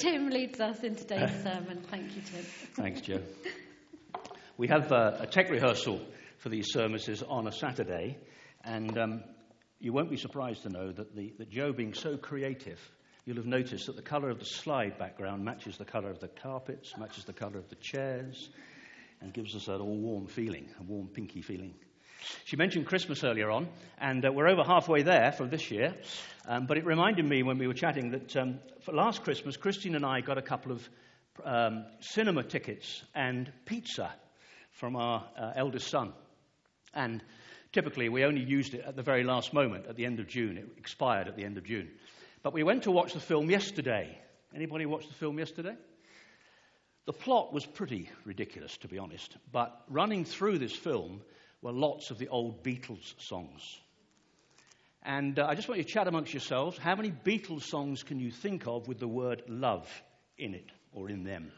Tim 0.00 0.30
leads 0.30 0.58
us 0.60 0.82
in 0.82 0.96
today's 0.96 1.30
sermon. 1.42 1.82
Thank 1.90 2.16
you, 2.16 2.22
Tim. 2.22 2.42
Thanks, 2.72 3.02
Joe. 3.02 3.20
We 4.56 4.66
have 4.68 4.90
uh, 4.90 5.18
a 5.20 5.26
tech 5.26 5.50
rehearsal 5.50 6.00
for 6.38 6.48
these 6.48 6.72
services 6.72 7.22
on 7.22 7.46
a 7.46 7.52
Saturday, 7.52 8.16
and 8.64 8.96
um, 8.96 9.24
you 9.78 9.92
won't 9.92 10.08
be 10.08 10.16
surprised 10.16 10.62
to 10.62 10.70
know 10.70 10.90
that, 10.90 11.14
the, 11.14 11.34
that 11.36 11.50
Joe, 11.50 11.74
being 11.74 11.92
so 11.92 12.16
creative, 12.16 12.80
you'll 13.26 13.36
have 13.36 13.44
noticed 13.44 13.88
that 13.88 13.96
the 13.96 14.00
colour 14.02 14.30
of 14.30 14.38
the 14.38 14.46
slide 14.46 14.96
background 14.96 15.44
matches 15.44 15.76
the 15.76 15.84
colour 15.84 16.08
of 16.08 16.18
the 16.18 16.28
carpets, 16.28 16.96
matches 16.96 17.24
the 17.24 17.34
colour 17.34 17.58
of 17.58 17.68
the 17.68 17.76
chairs, 17.76 18.48
and 19.20 19.34
gives 19.34 19.54
us 19.54 19.66
that 19.66 19.80
all 19.80 19.98
warm 19.98 20.26
feeling, 20.26 20.70
a 20.80 20.82
warm 20.82 21.08
pinky 21.08 21.42
feeling. 21.42 21.74
She 22.44 22.56
mentioned 22.56 22.86
Christmas 22.86 23.24
earlier 23.24 23.50
on, 23.50 23.68
and 23.98 24.24
uh, 24.24 24.32
we're 24.32 24.48
over 24.48 24.62
halfway 24.62 25.02
there 25.02 25.32
for 25.32 25.46
this 25.46 25.70
year. 25.70 25.94
Um, 26.46 26.66
but 26.66 26.78
it 26.78 26.84
reminded 26.84 27.24
me 27.24 27.42
when 27.42 27.58
we 27.58 27.66
were 27.66 27.74
chatting 27.74 28.10
that 28.10 28.36
um, 28.36 28.58
for 28.82 28.92
last 28.92 29.22
Christmas, 29.22 29.56
Christine 29.56 29.94
and 29.94 30.04
I 30.04 30.20
got 30.20 30.38
a 30.38 30.42
couple 30.42 30.72
of 30.72 30.88
um, 31.44 31.84
cinema 32.00 32.42
tickets 32.42 33.02
and 33.14 33.50
pizza 33.66 34.12
from 34.72 34.96
our 34.96 35.24
uh, 35.38 35.52
eldest 35.54 35.88
son. 35.88 36.12
And 36.94 37.22
typically, 37.72 38.08
we 38.08 38.24
only 38.24 38.42
used 38.42 38.74
it 38.74 38.84
at 38.86 38.96
the 38.96 39.02
very 39.02 39.24
last 39.24 39.52
moment, 39.52 39.86
at 39.86 39.96
the 39.96 40.06
end 40.06 40.20
of 40.20 40.26
June. 40.26 40.58
It 40.58 40.68
expired 40.76 41.28
at 41.28 41.36
the 41.36 41.44
end 41.44 41.58
of 41.58 41.64
June. 41.64 41.90
But 42.42 42.54
we 42.54 42.62
went 42.62 42.84
to 42.84 42.90
watch 42.90 43.12
the 43.12 43.20
film 43.20 43.50
yesterday. 43.50 44.18
Anybody 44.54 44.86
watch 44.86 45.06
the 45.06 45.14
film 45.14 45.38
yesterday? 45.38 45.76
The 47.06 47.12
plot 47.12 47.52
was 47.52 47.66
pretty 47.66 48.10
ridiculous, 48.24 48.76
to 48.78 48.88
be 48.88 48.98
honest. 48.98 49.36
But 49.52 49.84
running 49.88 50.24
through 50.24 50.58
this 50.58 50.74
film 50.74 51.22
were 51.62 51.72
lots 51.72 52.10
of 52.10 52.18
the 52.18 52.28
old 52.28 52.62
Beatles 52.62 53.14
songs. 53.18 53.78
And 55.02 55.38
uh, 55.38 55.46
I 55.46 55.54
just 55.54 55.68
want 55.68 55.78
you 55.78 55.84
to 55.84 55.90
chat 55.90 56.08
amongst 56.08 56.32
yourselves. 56.32 56.78
How 56.78 56.94
many 56.94 57.10
Beatles 57.10 57.62
songs 57.62 58.02
can 58.02 58.20
you 58.20 58.30
think 58.30 58.66
of 58.66 58.86
with 58.88 58.98
the 58.98 59.08
word 59.08 59.42
love 59.48 59.88
in 60.38 60.54
it 60.54 60.70
or 60.92 61.08
in 61.08 61.24
them? 61.24 61.50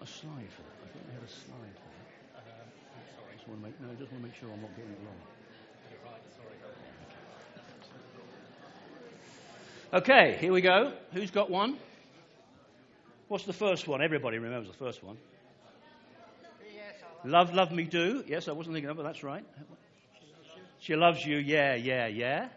got 0.00 0.08
a 0.08 0.12
slide 0.12 0.48
for 0.54 0.62
that? 0.62 0.78
I 0.80 0.88
thought 0.88 1.04
we 1.04 1.12
had 1.12 1.22
a 1.22 1.28
slide 1.28 1.74
for 1.76 1.90
that. 1.92 2.06
sorry. 3.18 3.34
Just 3.36 3.48
want 3.48 3.60
to 3.60 3.66
make, 3.66 3.76
no, 3.82 3.90
I 3.90 3.96
just 3.98 4.12
want 4.12 4.22
to 4.22 4.28
make 4.29 4.29
sure 4.40 4.48
I'm 4.50 4.62
not 4.62 4.74
getting 4.74 4.92
it 4.92 4.98
wrong. 5.04 5.16
Okay, 9.92 10.38
here 10.40 10.52
we 10.52 10.62
go. 10.62 10.92
Who's 11.12 11.30
got 11.30 11.50
one? 11.50 11.76
What's 13.28 13.44
the 13.44 13.52
first 13.52 13.86
one? 13.86 14.00
Everybody 14.00 14.38
remembers 14.38 14.68
the 14.68 14.78
first 14.78 15.02
one. 15.02 15.18
Love, 17.24 17.52
love 17.52 17.70
me 17.70 17.84
do. 17.84 18.24
Yes, 18.26 18.48
I 18.48 18.52
wasn't 18.52 18.74
thinking 18.74 18.88
of 18.88 18.96
it, 18.96 19.02
but 19.02 19.08
that's 19.08 19.22
right. 19.22 19.44
She 20.78 20.96
loves 20.96 21.24
you, 21.26 21.36
yeah, 21.36 21.74
yeah, 21.74 22.06
yeah. 22.06 22.48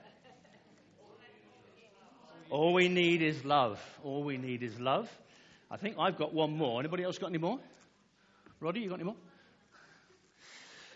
All 2.49 2.71
we 2.73 2.87
need 2.87 3.21
is 3.21 3.43
love. 3.43 3.81
All 4.03 4.23
we 4.23 4.37
need 4.37 4.63
is 4.63 4.79
love. 4.79 5.09
I 5.69 5.75
think 5.75 5.97
I've 5.99 6.17
got 6.17 6.33
one 6.33 6.55
more. 6.55 6.79
Anybody 6.79 7.03
else 7.03 7.17
got 7.17 7.27
any 7.27 7.39
more? 7.39 7.59
Roddy, 8.61 8.79
you 8.81 8.89
got 8.89 8.95
any 8.95 9.05
more? 9.05 9.15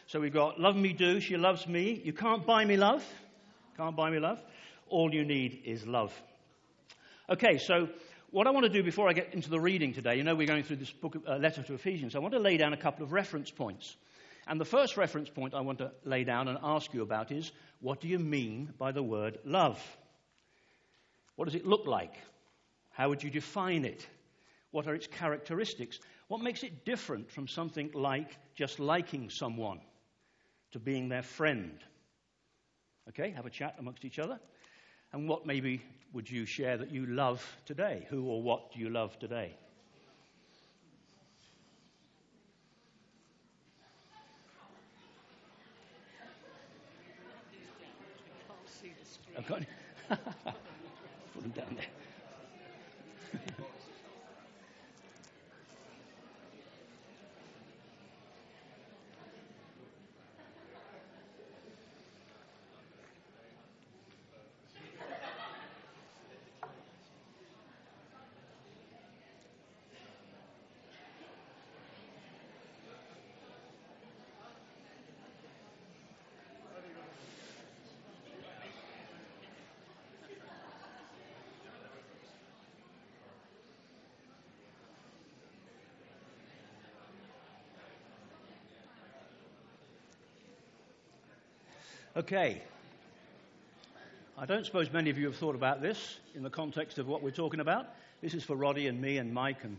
So 0.08 0.22
we've 0.22 0.34
got 0.34 0.58
Love 0.58 0.78
Me 0.78 0.94
Do, 0.94 1.20
She 1.20 1.36
Loves 1.36 1.68
Me. 1.68 2.02
You 2.02 2.14
can't 2.14 2.46
buy 2.46 2.64
me 2.64 2.78
love. 2.78 3.04
Can't 3.76 3.94
buy 3.94 4.10
me 4.10 4.20
love. 4.20 4.42
All 4.88 5.14
you 5.14 5.26
need 5.26 5.64
is 5.66 5.86
love. 5.86 6.14
Okay, 7.30 7.58
so 7.58 7.90
what 8.32 8.48
I 8.48 8.52
want 8.52 8.64
to 8.66 8.72
do 8.72 8.84
before 8.84 9.10
I 9.10 9.12
get 9.12 9.34
into 9.34 9.50
the 9.50 9.60
reading 9.60 9.94
today, 9.94 10.16
you 10.16 10.24
know 10.24 10.34
we're 10.34 10.48
going 10.48 10.64
through 10.64 10.78
this 10.78 10.92
book, 10.92 11.18
uh, 11.28 11.36
letter 11.36 11.62
to 11.62 11.74
Ephesians. 11.74 12.16
I 12.16 12.20
want 12.20 12.34
to 12.36 12.40
lay 12.40 12.56
down 12.56 12.72
a 12.72 12.78
couple 12.78 13.04
of 13.04 13.12
reference 13.12 13.52
points. 13.52 13.98
And 14.48 14.62
the 14.62 14.66
first 14.66 14.96
reference 14.96 15.28
point 15.28 15.54
I 15.54 15.60
want 15.60 15.80
to 15.80 15.92
lay 16.06 16.24
down 16.24 16.48
and 16.48 16.58
ask 16.64 16.94
you 16.94 17.02
about 17.02 17.34
is 17.34 17.52
what 17.82 18.00
do 18.00 18.08
you 18.08 18.18
mean 18.18 18.72
by 18.78 18.94
the 18.94 19.04
word 19.04 19.40
love? 19.44 19.78
What 21.36 21.50
does 21.50 21.56
it 21.56 21.66
look 21.66 21.86
like? 21.86 22.14
How 22.92 23.10
would 23.10 23.24
you 23.24 23.30
define 23.30 23.84
it? 23.84 24.08
What 24.72 24.88
are 24.88 24.96
its 24.96 25.08
characteristics? 25.08 26.00
What 26.30 26.40
makes 26.40 26.64
it 26.64 26.86
different 26.86 27.30
from 27.30 27.50
something 27.50 27.92
like 27.94 28.30
just 28.56 28.80
liking 28.80 29.30
someone 29.30 29.82
to 30.72 30.80
being 30.80 31.10
their 31.10 31.24
friend? 31.24 31.80
Okay, 33.10 33.32
have 33.32 33.46
a 33.46 33.50
chat 33.50 33.76
amongst 33.80 34.06
each 34.06 34.20
other. 34.20 34.40
And 35.14 35.30
what 35.30 35.46
maybe 35.46 35.82
would 36.14 36.30
you 36.30 36.46
share 36.46 36.78
that 36.78 36.92
you 36.92 37.06
love 37.06 37.46
today? 37.66 38.06
Who 38.10 38.26
or 38.26 38.42
what 38.42 38.74
do 38.74 38.80
you 38.80 38.90
love 38.90 39.18
today? 39.20 39.54
I've 49.38 49.48
got 49.48 49.62
put 50.10 51.44
them 51.44 51.52
down 51.52 51.76
there. 51.76 51.87
Okay. 92.18 92.64
I 94.40 94.48
don't 94.48 94.66
suppose 94.66 94.92
many 94.92 95.12
of 95.12 95.20
you 95.20 95.28
have 95.28 95.36
thought 95.36 95.54
about 95.54 95.84
this 95.84 96.18
in 96.34 96.42
the 96.42 96.50
context 96.50 96.98
of 96.98 97.08
what 97.08 97.22
we're 97.22 97.30
talking 97.30 97.60
about. 97.60 97.90
This 98.24 98.34
is 98.34 98.44
for 98.44 98.56
Roddy 98.56 98.88
and 98.88 99.00
me 99.00 99.20
and 99.20 99.32
Mike 99.32 99.64
and 99.64 99.78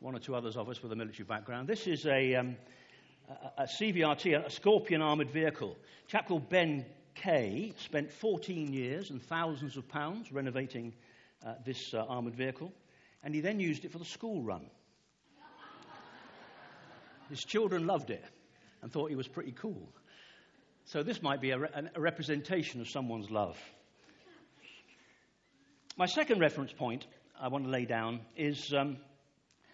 one 0.00 0.12
or 0.12 0.18
two 0.18 0.34
others 0.34 0.56
of 0.56 0.68
us 0.68 0.82
with 0.82 0.90
a 0.90 0.96
military 0.96 1.22
background. 1.26 1.68
This 1.68 1.86
is 1.86 2.04
a, 2.06 2.34
um, 2.34 2.56
a, 3.28 3.62
a 3.62 3.66
CVRT, 3.66 4.46
a 4.46 4.50
Scorpion 4.50 5.00
armoured 5.00 5.30
vehicle. 5.30 5.76
A 6.08 6.10
chap 6.10 6.26
called 6.26 6.48
Ben 6.48 6.84
Kay 7.14 7.72
spent 7.76 8.10
14 8.10 8.72
years 8.72 9.10
and 9.10 9.22
thousands 9.22 9.76
of 9.76 9.88
pounds 9.88 10.32
renovating 10.32 10.92
uh, 11.46 11.54
this 11.64 11.94
uh, 11.94 12.04
armoured 12.08 12.34
vehicle, 12.34 12.72
and 13.22 13.32
he 13.32 13.40
then 13.40 13.60
used 13.60 13.84
it 13.84 13.92
for 13.92 13.98
the 13.98 14.04
school 14.04 14.42
run. 14.42 14.66
His 17.30 17.44
children 17.44 17.86
loved 17.86 18.10
it 18.10 18.24
and 18.82 18.90
thought 18.90 19.08
he 19.08 19.16
was 19.16 19.28
pretty 19.28 19.52
cool. 19.52 19.88
So 20.86 21.02
this 21.02 21.20
might 21.20 21.40
be 21.40 21.50
a, 21.50 21.58
re- 21.58 21.68
a 21.96 22.00
representation 22.00 22.80
of 22.80 22.88
someone's 22.88 23.28
love. 23.28 23.58
My 25.96 26.06
second 26.06 26.38
reference 26.38 26.72
point 26.72 27.06
I 27.40 27.48
want 27.48 27.64
to 27.64 27.70
lay 27.70 27.86
down 27.86 28.20
is, 28.36 28.72
um, 28.72 28.98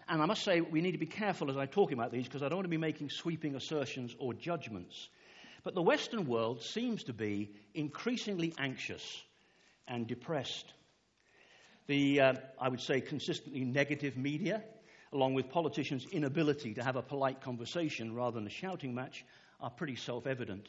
and 0.09 0.23
I 0.23 0.25
must 0.25 0.43
say 0.43 0.61
we 0.61 0.81
need 0.81 0.93
to 0.93 0.97
be 0.97 1.05
careful 1.05 1.51
as 1.51 1.57
I 1.57 1.67
talk 1.67 1.91
about 1.91 2.11
these 2.11 2.25
because 2.25 2.41
I 2.41 2.49
don't 2.49 2.57
want 2.57 2.65
to 2.65 2.69
be 2.69 2.77
making 2.77 3.11
sweeping 3.11 3.53
assertions 3.53 4.15
or 4.17 4.33
judgments. 4.33 5.07
But 5.63 5.75
the 5.75 5.83
Western 5.83 6.25
world 6.25 6.63
seems 6.63 7.03
to 7.03 7.13
be 7.13 7.51
increasingly 7.75 8.55
anxious 8.57 9.21
and 9.87 10.07
depressed. 10.07 10.73
The, 11.85 12.21
uh, 12.21 12.33
I 12.59 12.69
would 12.69 12.81
say, 12.81 13.01
consistently 13.01 13.63
negative 13.65 14.17
media, 14.17 14.63
along 15.11 15.35
with 15.35 15.51
politicians' 15.51 16.07
inability 16.11 16.73
to 16.73 16.83
have 16.83 16.95
a 16.95 17.03
polite 17.03 17.39
conversation 17.41 18.15
rather 18.15 18.39
than 18.39 18.47
a 18.47 18.51
shouting 18.51 18.95
match, 18.95 19.23
are 19.61 19.69
pretty 19.69 19.95
self 19.95 20.25
evident. 20.25 20.67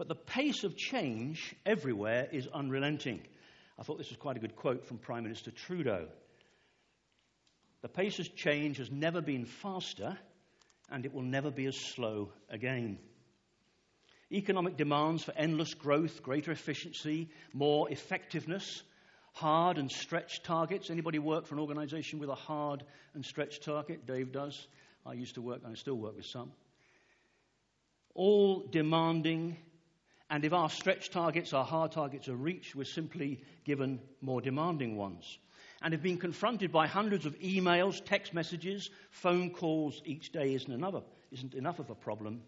But 0.00 0.08
the 0.08 0.14
pace 0.14 0.64
of 0.64 0.78
change 0.78 1.54
everywhere 1.66 2.26
is 2.32 2.46
unrelenting. 2.46 3.20
I 3.78 3.82
thought 3.82 3.98
this 3.98 4.08
was 4.08 4.16
quite 4.16 4.38
a 4.38 4.40
good 4.40 4.56
quote 4.56 4.86
from 4.86 4.96
Prime 4.96 5.24
Minister 5.24 5.50
Trudeau. 5.50 6.06
The 7.82 7.90
pace 7.90 8.18
of 8.18 8.34
change 8.34 8.78
has 8.78 8.90
never 8.90 9.20
been 9.20 9.44
faster, 9.44 10.16
and 10.90 11.04
it 11.04 11.12
will 11.12 11.20
never 11.20 11.50
be 11.50 11.66
as 11.66 11.76
slow 11.76 12.32
again. 12.48 12.98
Economic 14.32 14.78
demands 14.78 15.22
for 15.22 15.34
endless 15.36 15.74
growth, 15.74 16.22
greater 16.22 16.50
efficiency, 16.50 17.28
more 17.52 17.90
effectiveness, 17.90 18.82
hard 19.34 19.76
and 19.76 19.92
stretched 19.92 20.44
targets. 20.44 20.88
Anybody 20.88 21.18
work 21.18 21.44
for 21.44 21.56
an 21.56 21.60
organization 21.60 22.20
with 22.20 22.30
a 22.30 22.34
hard 22.34 22.84
and 23.12 23.22
stretched 23.22 23.64
target? 23.64 24.06
Dave 24.06 24.32
does. 24.32 24.66
I 25.04 25.12
used 25.12 25.34
to 25.34 25.42
work, 25.42 25.60
and 25.62 25.72
I 25.72 25.74
still 25.74 25.96
work 25.96 26.16
with 26.16 26.24
some. 26.24 26.52
All 28.14 28.66
demanding 28.66 29.58
And 30.30 30.44
if 30.44 30.52
our 30.52 30.70
stretch 30.70 31.10
targets, 31.10 31.52
our 31.52 31.64
hard 31.64 31.90
targets 31.90 32.28
are 32.28 32.36
reached, 32.36 32.76
we're 32.76 32.84
simply 32.84 33.42
given 33.64 33.98
more 34.20 34.40
demanding 34.40 34.96
ones. 34.96 35.38
And 35.82 35.92
if 35.92 36.02
being 36.02 36.18
confronted 36.18 36.70
by 36.70 36.86
hundreds 36.86 37.26
of 37.26 37.36
emails, 37.40 38.04
text 38.04 38.32
messages, 38.32 38.90
phone 39.10 39.50
calls 39.50 40.00
each 40.04 40.30
day 40.30 40.54
isn't, 40.54 40.72
another, 40.72 41.00
isn't 41.32 41.54
enough 41.54 41.80
of 41.80 41.90
a 41.90 41.94
problem, 41.96 42.42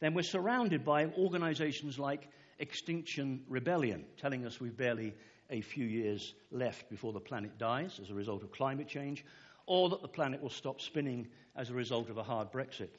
then 0.00 0.12
we're 0.12 0.22
surrounded 0.22 0.84
by 0.84 1.06
organizations 1.16 1.98
like 1.98 2.28
Extinction 2.58 3.42
Rebellion, 3.48 4.04
telling 4.18 4.44
us 4.44 4.60
we've 4.60 4.76
barely 4.76 5.14
a 5.50 5.62
few 5.62 5.86
years 5.86 6.34
left 6.50 6.90
before 6.90 7.12
the 7.12 7.20
planet 7.20 7.56
dies 7.58 8.00
as 8.02 8.10
a 8.10 8.14
result 8.14 8.42
of 8.42 8.52
climate 8.52 8.88
change, 8.88 9.24
or 9.66 9.88
that 9.88 10.02
the 10.02 10.08
planet 10.08 10.42
will 10.42 10.50
stop 10.50 10.80
spinning 10.80 11.26
as 11.56 11.70
a 11.70 11.74
result 11.74 12.10
of 12.10 12.18
a 12.18 12.22
hard 12.22 12.52
Brexit. 12.52 12.90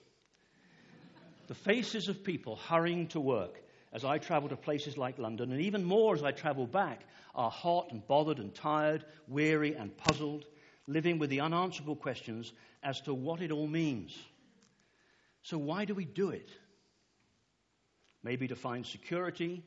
the 1.48 1.54
faces 1.54 2.08
of 2.08 2.24
people 2.24 2.56
hurrying 2.56 3.08
to 3.08 3.20
work 3.20 3.62
as 3.96 4.04
I 4.04 4.18
travel 4.18 4.50
to 4.50 4.58
places 4.58 4.98
like 4.98 5.18
London, 5.18 5.54
and 5.54 5.62
even 5.62 5.86
more 5.86 6.14
as 6.14 6.22
I 6.22 6.34
travel 6.34 6.68
back, 6.68 7.00
are 7.34 7.50
hot 7.50 7.92
and 7.92 8.06
bothered 8.06 8.40
and 8.40 8.54
tired, 8.54 9.06
weary 9.26 9.74
and 9.74 9.96
puzzled, 9.96 10.44
living 10.86 11.18
with 11.18 11.30
the 11.30 11.40
unanswerable 11.40 11.96
questions 11.96 12.52
as 12.84 13.00
to 13.02 13.14
what 13.14 13.42
it 13.42 13.52
all 13.52 13.68
means. 13.68 14.14
So, 15.44 15.58
why 15.58 15.86
do 15.86 15.96
we 15.96 16.04
do 16.04 16.32
it? 16.32 16.50
Maybe 18.22 18.50
to 18.50 18.56
find 18.58 18.86
security, 18.86 19.64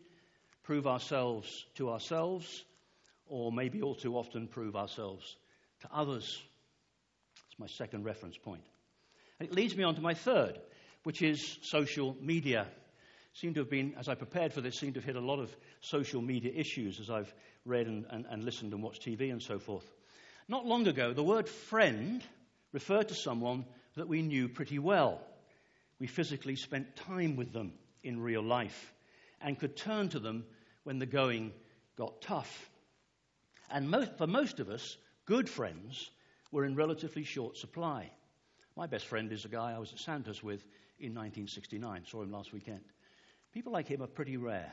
prove 0.62 0.86
ourselves 0.86 1.64
to 1.76 1.88
ourselves, 1.88 2.64
or 3.24 3.50
maybe 3.50 3.80
all 3.80 3.94
too 3.94 4.14
often 4.14 4.46
prove 4.46 4.76
ourselves 4.76 5.36
to 5.80 5.88
others. 5.90 6.42
That's 7.36 7.58
my 7.58 7.66
second 7.66 8.04
reference 8.04 8.36
point. 8.36 8.64
And 9.40 9.48
it 9.48 9.54
leads 9.54 9.74
me 9.74 9.84
on 9.84 9.94
to 9.94 10.02
my 10.02 10.12
third, 10.12 10.58
which 11.04 11.22
is 11.22 11.58
social 11.62 12.14
media. 12.20 12.66
Seem 13.40 13.54
to 13.54 13.60
have 13.60 13.70
been, 13.70 13.94
as 13.96 14.08
I 14.08 14.16
prepared 14.16 14.52
for 14.52 14.60
this, 14.60 14.80
seem 14.80 14.94
to 14.94 14.98
have 14.98 15.04
hit 15.04 15.14
a 15.14 15.20
lot 15.20 15.38
of 15.38 15.56
social 15.80 16.20
media 16.20 16.50
issues 16.52 16.98
as 16.98 17.08
I've 17.08 17.32
read 17.64 17.86
and, 17.86 18.04
and, 18.10 18.26
and 18.28 18.44
listened 18.44 18.72
and 18.72 18.82
watched 18.82 19.06
TV 19.06 19.30
and 19.30 19.40
so 19.40 19.60
forth. 19.60 19.88
Not 20.48 20.66
long 20.66 20.88
ago, 20.88 21.12
the 21.12 21.22
word 21.22 21.48
friend 21.48 22.20
referred 22.72 23.06
to 23.08 23.14
someone 23.14 23.64
that 23.94 24.08
we 24.08 24.22
knew 24.22 24.48
pretty 24.48 24.80
well. 24.80 25.20
We 26.00 26.08
physically 26.08 26.56
spent 26.56 26.96
time 26.96 27.36
with 27.36 27.52
them 27.52 27.74
in 28.02 28.18
real 28.20 28.42
life 28.42 28.92
and 29.40 29.56
could 29.56 29.76
turn 29.76 30.08
to 30.08 30.18
them 30.18 30.44
when 30.82 30.98
the 30.98 31.06
going 31.06 31.52
got 31.96 32.20
tough. 32.20 32.70
And 33.70 33.88
most, 33.88 34.18
for 34.18 34.26
most 34.26 34.58
of 34.58 34.68
us, 34.68 34.96
good 35.26 35.48
friends 35.48 36.10
were 36.50 36.64
in 36.64 36.74
relatively 36.74 37.22
short 37.22 37.56
supply. 37.56 38.10
My 38.76 38.88
best 38.88 39.06
friend 39.06 39.30
is 39.30 39.44
a 39.44 39.48
guy 39.48 39.74
I 39.76 39.78
was 39.78 39.92
at 39.92 40.00
Sandhurst 40.00 40.42
with 40.42 40.64
in 40.98 41.14
1969. 41.14 42.04
Saw 42.04 42.22
him 42.22 42.32
last 42.32 42.52
weekend. 42.52 42.80
People 43.52 43.72
like 43.72 43.88
him 43.88 44.02
are 44.02 44.06
pretty 44.06 44.36
rare. 44.36 44.72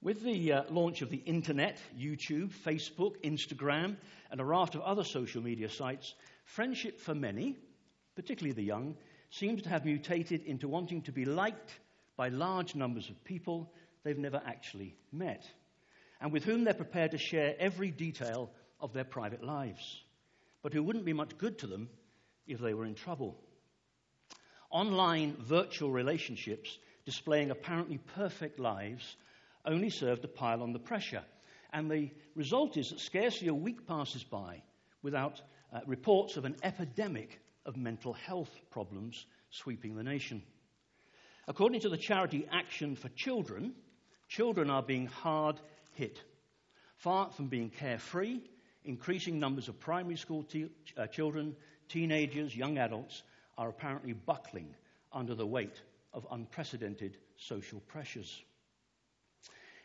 With 0.00 0.22
the 0.22 0.52
uh, 0.52 0.62
launch 0.70 1.02
of 1.02 1.10
the 1.10 1.22
internet, 1.24 1.78
YouTube, 1.96 2.50
Facebook, 2.50 3.22
Instagram, 3.22 3.96
and 4.30 4.40
a 4.40 4.44
raft 4.44 4.74
of 4.74 4.80
other 4.80 5.04
social 5.04 5.42
media 5.42 5.68
sites, 5.68 6.14
friendship 6.44 7.00
for 7.00 7.14
many, 7.14 7.56
particularly 8.16 8.54
the 8.54 8.64
young, 8.64 8.96
seems 9.30 9.62
to 9.62 9.68
have 9.68 9.84
mutated 9.84 10.42
into 10.42 10.66
wanting 10.68 11.02
to 11.02 11.12
be 11.12 11.24
liked 11.24 11.78
by 12.16 12.28
large 12.28 12.74
numbers 12.74 13.08
of 13.08 13.24
people 13.24 13.72
they've 14.02 14.18
never 14.18 14.42
actually 14.44 14.96
met 15.12 15.48
and 16.22 16.32
with 16.32 16.44
whom 16.44 16.62
they're 16.62 16.72
prepared 16.72 17.10
to 17.10 17.18
share 17.18 17.56
every 17.58 17.90
detail 17.90 18.48
of 18.80 18.92
their 18.92 19.04
private 19.04 19.42
lives, 19.42 20.02
but 20.62 20.72
who 20.72 20.82
wouldn't 20.82 21.04
be 21.04 21.12
much 21.12 21.36
good 21.36 21.58
to 21.58 21.66
them 21.66 21.90
if 22.46 22.60
they 22.60 22.74
were 22.74 22.86
in 22.86 22.94
trouble. 22.94 23.36
Online 24.70 25.36
virtual 25.40 25.90
relationships 25.90 26.78
displaying 27.04 27.50
apparently 27.50 27.98
perfect 28.14 28.58
lives 28.58 29.16
only 29.64 29.90
serve 29.90 30.20
to 30.22 30.28
pile 30.28 30.62
on 30.62 30.72
the 30.72 30.78
pressure. 30.78 31.22
And 31.72 31.90
the 31.90 32.10
result 32.34 32.76
is 32.76 32.90
that 32.90 33.00
scarcely 33.00 33.48
a 33.48 33.54
week 33.54 33.86
passes 33.86 34.24
by 34.24 34.62
without 35.02 35.40
uh, 35.72 35.80
reports 35.86 36.36
of 36.36 36.44
an 36.44 36.56
epidemic 36.62 37.40
of 37.64 37.76
mental 37.76 38.12
health 38.12 38.50
problems 38.70 39.26
sweeping 39.50 39.94
the 39.94 40.02
nation. 40.02 40.42
According 41.48 41.80
to 41.80 41.88
the 41.88 41.96
charity 41.96 42.46
Action 42.50 42.94
for 42.94 43.08
Children, 43.10 43.74
children 44.28 44.70
are 44.70 44.82
being 44.82 45.06
hard 45.06 45.60
hit. 45.92 46.20
Far 46.96 47.30
from 47.30 47.48
being 47.48 47.70
carefree, 47.70 48.40
increasing 48.84 49.38
numbers 49.38 49.68
of 49.68 49.80
primary 49.80 50.16
school 50.16 50.44
te- 50.44 50.70
uh, 50.96 51.06
children, 51.06 51.56
teenagers, 51.88 52.54
young 52.54 52.78
adults 52.78 53.22
are 53.58 53.68
apparently 53.68 54.12
buckling 54.12 54.74
under 55.12 55.34
the 55.34 55.46
weight 55.46 55.80
of 56.12 56.26
unprecedented 56.30 57.16
social 57.36 57.80
pressures. 57.80 58.42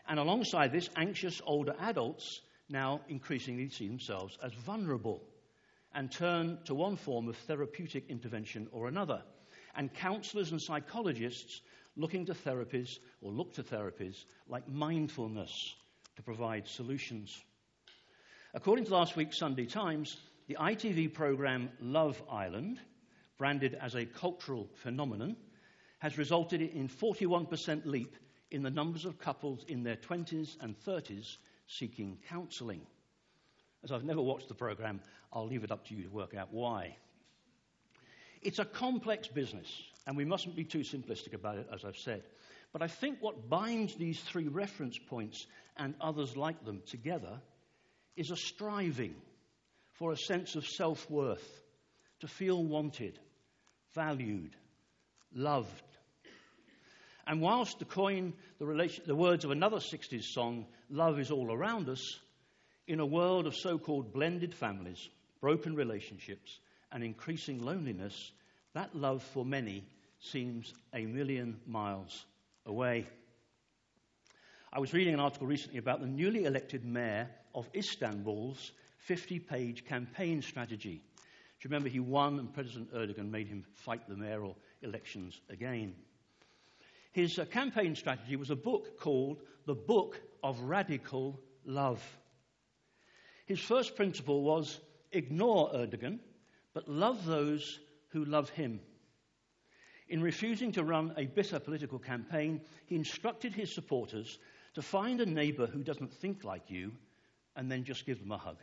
And 0.07 0.19
alongside 0.19 0.71
this, 0.71 0.89
anxious 0.95 1.41
older 1.45 1.75
adults 1.79 2.41
now 2.69 3.01
increasingly 3.09 3.69
see 3.69 3.88
themselves 3.88 4.38
as 4.44 4.53
vulnerable 4.53 5.21
and 5.94 6.12
turn 6.12 6.59
to 6.65 6.75
one 6.75 6.95
form 6.95 7.27
of 7.27 7.38
therapeutic 7.38 8.09
intervention 8.09 8.68
or 8.71 8.88
another. 8.88 9.21
And 9.75 9.94
counselors 9.94 10.51
and 10.51 10.62
psychologists 10.62 11.62
looking 11.95 12.25
to 12.25 12.33
therapies 12.33 13.00
or 13.21 13.31
look 13.31 13.53
to 13.56 13.63
therapies 13.63 14.15
like 14.47 14.68
mindfulness 14.68 15.75
to 16.15 16.21
provide 16.21 16.68
solutions. 16.68 17.35
According 18.53 18.85
to 18.85 18.94
last 18.94 19.15
week's 19.15 19.39
Sunday 19.39 19.65
Times, 19.65 20.18
the 20.47 20.57
ITV 20.59 21.13
program 21.13 21.69
Love 21.81 22.21
Island, 22.31 22.80
branded 23.38 23.77
as 23.80 23.95
a 23.95 24.06
cultural 24.06 24.68
phenomenon, 24.75 25.35
has 25.99 26.17
resulted 26.17 26.61
in 26.61 26.88
41% 26.88 27.85
leap 27.85 28.15
in 28.51 28.63
the 28.63 28.69
numbers 28.69 29.05
of 29.05 29.19
couples 29.19 29.65
in 29.67 29.83
their 29.83 29.95
20s 29.95 30.57
and 30.61 30.75
30s 30.85 31.38
seeking 31.67 32.17
counselling. 32.29 32.81
As 33.83 33.91
I've 33.91 34.03
never 34.03 34.21
watched 34.21 34.47
the 34.47 34.53
program, 34.53 35.01
I'll 35.33 35.47
leave 35.47 35.63
it 35.63 35.71
up 35.71 35.85
to 35.88 35.95
you 35.95 36.03
to 36.03 36.09
work 36.09 36.33
out 36.33 36.49
why. 36.51 36.95
It's 38.41 38.59
a 38.59 38.65
complex 38.65 39.27
business, 39.27 39.67
and 40.05 40.15
we 40.15 40.25
mustn't 40.25 40.55
be 40.55 40.63
too 40.63 40.79
simplistic 40.79 41.33
about 41.33 41.57
it, 41.57 41.67
as 41.73 41.83
I've 41.83 41.97
said. 41.97 42.23
But 42.71 42.81
I 42.81 42.88
think 42.88 43.17
what 43.19 43.49
binds 43.49 43.95
these 43.95 44.19
three 44.19 44.47
reference 44.47 44.97
points 44.97 45.45
and 45.77 45.95
others 45.99 46.38
like 46.38 46.63
them 46.63 46.81
together 46.85 47.41
is 48.15 48.31
a 48.31 48.35
striving 48.35 49.15
for 49.94 50.11
a 50.11 50.17
sense 50.17 50.55
of 50.55 50.65
self 50.65 51.09
worth, 51.09 51.61
to 52.19 52.27
feel 52.27 52.63
wanted, 52.63 53.19
valued, 53.94 54.55
loved. 55.33 55.83
And 57.25 57.41
whilst 57.41 57.79
to 57.79 57.85
coin 57.85 58.33
the, 58.59 58.65
relation, 58.65 59.03
the 59.06 59.15
words 59.15 59.44
of 59.44 59.51
another 59.51 59.77
60s 59.77 60.24
song, 60.24 60.65
love 60.89 61.19
is 61.19 61.31
all 61.31 61.51
around 61.51 61.89
us, 61.89 62.19
in 62.87 63.02
a 63.02 63.06
world 63.06 63.47
of 63.47 63.56
so 63.56 63.78
called 63.78 64.13
blended 64.13 64.54
families, 64.54 65.09
broken 65.42 65.75
relationships, 65.75 66.59
and 66.92 67.04
increasing 67.04 67.61
loneliness, 67.61 68.31
that 68.73 68.95
love 68.95 69.21
for 69.21 69.44
many 69.44 69.83
seems 70.19 70.73
a 70.94 71.06
million 71.06 71.59
miles 71.68 72.25
away. 72.66 73.07
I 74.71 74.80
was 74.80 74.94
reading 74.94 75.13
an 75.13 75.19
article 75.19 75.47
recently 75.47 75.80
about 75.80 75.99
the 75.99 76.07
newly 76.07 76.45
elected 76.45 76.85
mayor 76.85 77.30
of 77.54 77.69
Istanbul's 77.75 78.71
50 78.99 79.40
page 79.40 79.85
campaign 79.85 80.42
strategy. 80.42 81.02
Do 81.59 81.63
you 81.63 81.69
remember 81.69 81.90
he 81.90 81.99
won 81.99 82.40
and 82.40 82.54
President 82.54 82.94
Erdogan 82.94 83.31
made 83.31 83.47
him 83.47 83.63
fight 83.73 84.07
the 84.07 84.16
mayoral 84.16 84.57
elections 84.81 85.40
again? 85.50 85.96
His 87.12 87.40
uh, 87.40 87.46
campaign 87.46 87.96
strategy 87.96 88.36
was 88.36 88.52
a 88.52 88.56
book 88.56 89.00
called 89.00 89.42
The 89.66 89.76
Book 89.76 90.22
of 90.44 90.60
Radical 90.62 91.40
Love. 91.66 92.04
His 93.46 93.60
first 93.60 93.96
principle 93.96 94.44
was 94.44 94.80
ignore 95.12 95.72
Erdogan, 95.74 96.19
but 96.74 96.88
love 96.88 97.26
those 97.26 97.80
who 98.10 98.26
love 98.26 98.50
him. 98.50 98.80
In 100.10 100.22
refusing 100.22 100.72
to 100.74 100.84
run 100.84 101.14
a 101.18 101.26
bitter 101.26 101.60
political 101.60 102.00
campaign, 102.00 102.62
he 102.86 102.96
instructed 102.96 103.54
his 103.54 103.74
supporters 103.74 104.40
to 104.76 104.81
find 104.81 105.19
a 105.19 105.26
neighbour 105.26 105.66
who 105.66 105.84
doesn't 105.84 106.14
think 106.14 106.44
like 106.44 106.69
you 106.69 106.92
and 107.56 107.72
then 107.72 107.84
just 107.84 108.06
give 108.06 108.19
them 108.19 108.31
a 108.31 108.38
hug. 108.38 108.57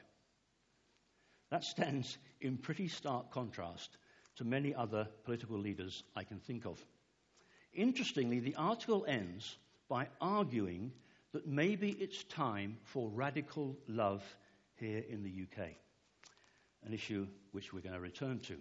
That 1.51 1.65
stands 1.65 2.17
in 2.41 2.57
pretty 2.57 2.89
stark 2.89 3.31
contrast 3.31 3.97
to 4.37 4.45
many 4.45 4.75
other 4.75 5.09
political 5.25 5.59
leaders 5.59 6.03
I 6.17 6.25
can 6.25 6.39
think 6.39 6.67
of. 6.67 6.85
Interestingly, 7.73 8.41
the 8.41 8.55
article 8.57 9.05
ends 9.07 9.57
by 9.89 10.09
arguing 10.21 10.93
that 11.33 11.47
maybe 11.47 11.91
it's 11.91 12.25
time 12.25 12.79
for 12.85 13.09
radical 13.09 13.77
love 13.89 14.23
here 14.77 15.03
in 15.09 15.23
the 15.23 15.31
UK, 15.31 15.69
an 16.85 16.93
issue 16.93 17.27
which 17.53 17.73
we're 17.73 17.81
going 17.81 17.95
to 17.95 18.01
return 18.01 18.39
to. 18.41 18.57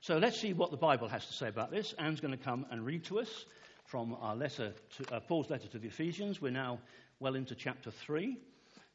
So 0.00 0.18
let's 0.18 0.38
see 0.38 0.52
what 0.52 0.70
the 0.70 0.76
Bible 0.76 1.08
has 1.08 1.26
to 1.26 1.32
say 1.32 1.48
about 1.48 1.70
this. 1.70 1.94
Anne's 1.98 2.20
going 2.20 2.36
to 2.36 2.44
come 2.44 2.66
and 2.70 2.84
read 2.84 3.04
to 3.04 3.20
us 3.20 3.46
from 3.84 4.16
our 4.20 4.36
letter 4.36 4.72
to, 4.96 5.14
uh, 5.14 5.20
Paul's 5.20 5.50
letter 5.50 5.66
to 5.68 5.78
the 5.78 5.88
Ephesians. 5.88 6.40
We're 6.40 6.50
now 6.50 6.78
well 7.20 7.34
into 7.34 7.54
chapter 7.54 7.90
3. 7.90 8.36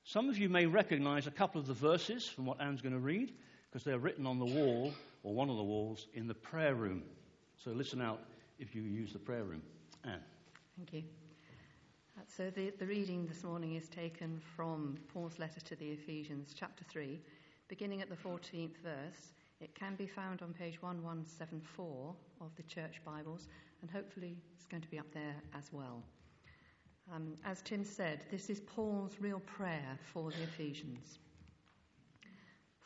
Some 0.03 0.29
of 0.29 0.37
you 0.37 0.49
may 0.49 0.65
recognize 0.65 1.27
a 1.27 1.31
couple 1.31 1.59
of 1.59 1.67
the 1.67 1.73
verses 1.73 2.27
from 2.27 2.45
what 2.45 2.61
Anne's 2.61 2.81
going 2.81 2.93
to 2.93 2.99
read 2.99 3.33
because 3.69 3.83
they're 3.83 3.99
written 3.99 4.25
on 4.25 4.39
the 4.39 4.45
wall 4.45 4.93
or 5.23 5.33
one 5.33 5.49
of 5.49 5.57
the 5.57 5.63
walls 5.63 6.07
in 6.13 6.27
the 6.27 6.33
prayer 6.33 6.75
room. 6.75 7.03
So 7.63 7.71
listen 7.71 8.01
out 8.01 8.21
if 8.59 8.75
you 8.75 8.81
use 8.83 9.13
the 9.13 9.19
prayer 9.19 9.43
room. 9.43 9.61
Anne. 10.03 10.21
Thank 10.77 10.93
you. 10.93 11.03
Uh, 12.17 12.21
so 12.27 12.49
the, 12.49 12.71
the 12.79 12.85
reading 12.85 13.27
this 13.27 13.43
morning 13.43 13.75
is 13.75 13.87
taken 13.87 14.41
from 14.55 14.97
Paul's 15.13 15.39
letter 15.39 15.59
to 15.61 15.75
the 15.75 15.91
Ephesians, 15.91 16.53
chapter 16.57 16.83
3, 16.85 17.19
beginning 17.67 18.01
at 18.01 18.09
the 18.09 18.15
14th 18.15 18.77
verse. 18.83 19.33
It 19.61 19.75
can 19.75 19.95
be 19.95 20.07
found 20.07 20.41
on 20.41 20.53
page 20.53 20.81
1174 20.81 22.15
of 22.39 22.55
the 22.55 22.63
Church 22.63 23.01
Bibles, 23.05 23.47
and 23.81 23.91
hopefully 23.91 24.37
it's 24.55 24.65
going 24.65 24.81
to 24.81 24.89
be 24.89 24.99
up 24.99 25.11
there 25.13 25.35
as 25.57 25.71
well. 25.73 26.01
Um, 27.13 27.35
as 27.43 27.61
Tim 27.61 27.83
said, 27.83 28.23
this 28.31 28.49
is 28.49 28.61
Paul's 28.61 29.15
real 29.19 29.39
prayer 29.41 29.97
for 30.13 30.31
the 30.31 30.43
Ephesians. 30.43 31.19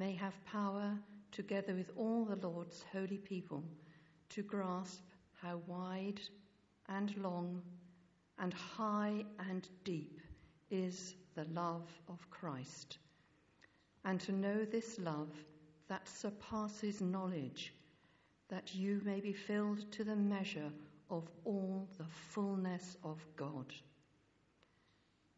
may 0.00 0.14
have 0.14 0.42
power, 0.46 0.96
together 1.30 1.74
with 1.74 1.90
all 1.94 2.24
the 2.24 2.48
Lord's 2.48 2.82
holy 2.90 3.18
people, 3.18 3.62
to 4.30 4.42
grasp 4.42 5.02
how 5.42 5.60
wide 5.66 6.18
and 6.88 7.14
long 7.18 7.60
and 8.38 8.54
high 8.54 9.22
and 9.50 9.68
deep 9.84 10.18
is 10.70 11.16
the 11.34 11.44
love 11.52 11.86
of 12.08 12.30
Christ, 12.30 12.96
and 14.06 14.18
to 14.22 14.32
know 14.32 14.64
this 14.64 14.98
love 14.98 15.34
that 15.88 16.08
surpasses 16.08 17.02
knowledge, 17.02 17.74
that 18.48 18.74
you 18.74 19.02
may 19.04 19.20
be 19.20 19.34
filled 19.34 19.92
to 19.92 20.02
the 20.02 20.16
measure 20.16 20.72
of 21.10 21.28
all 21.44 21.86
the 21.98 22.06
fullness 22.30 22.96
of 23.04 23.22
God. 23.36 23.66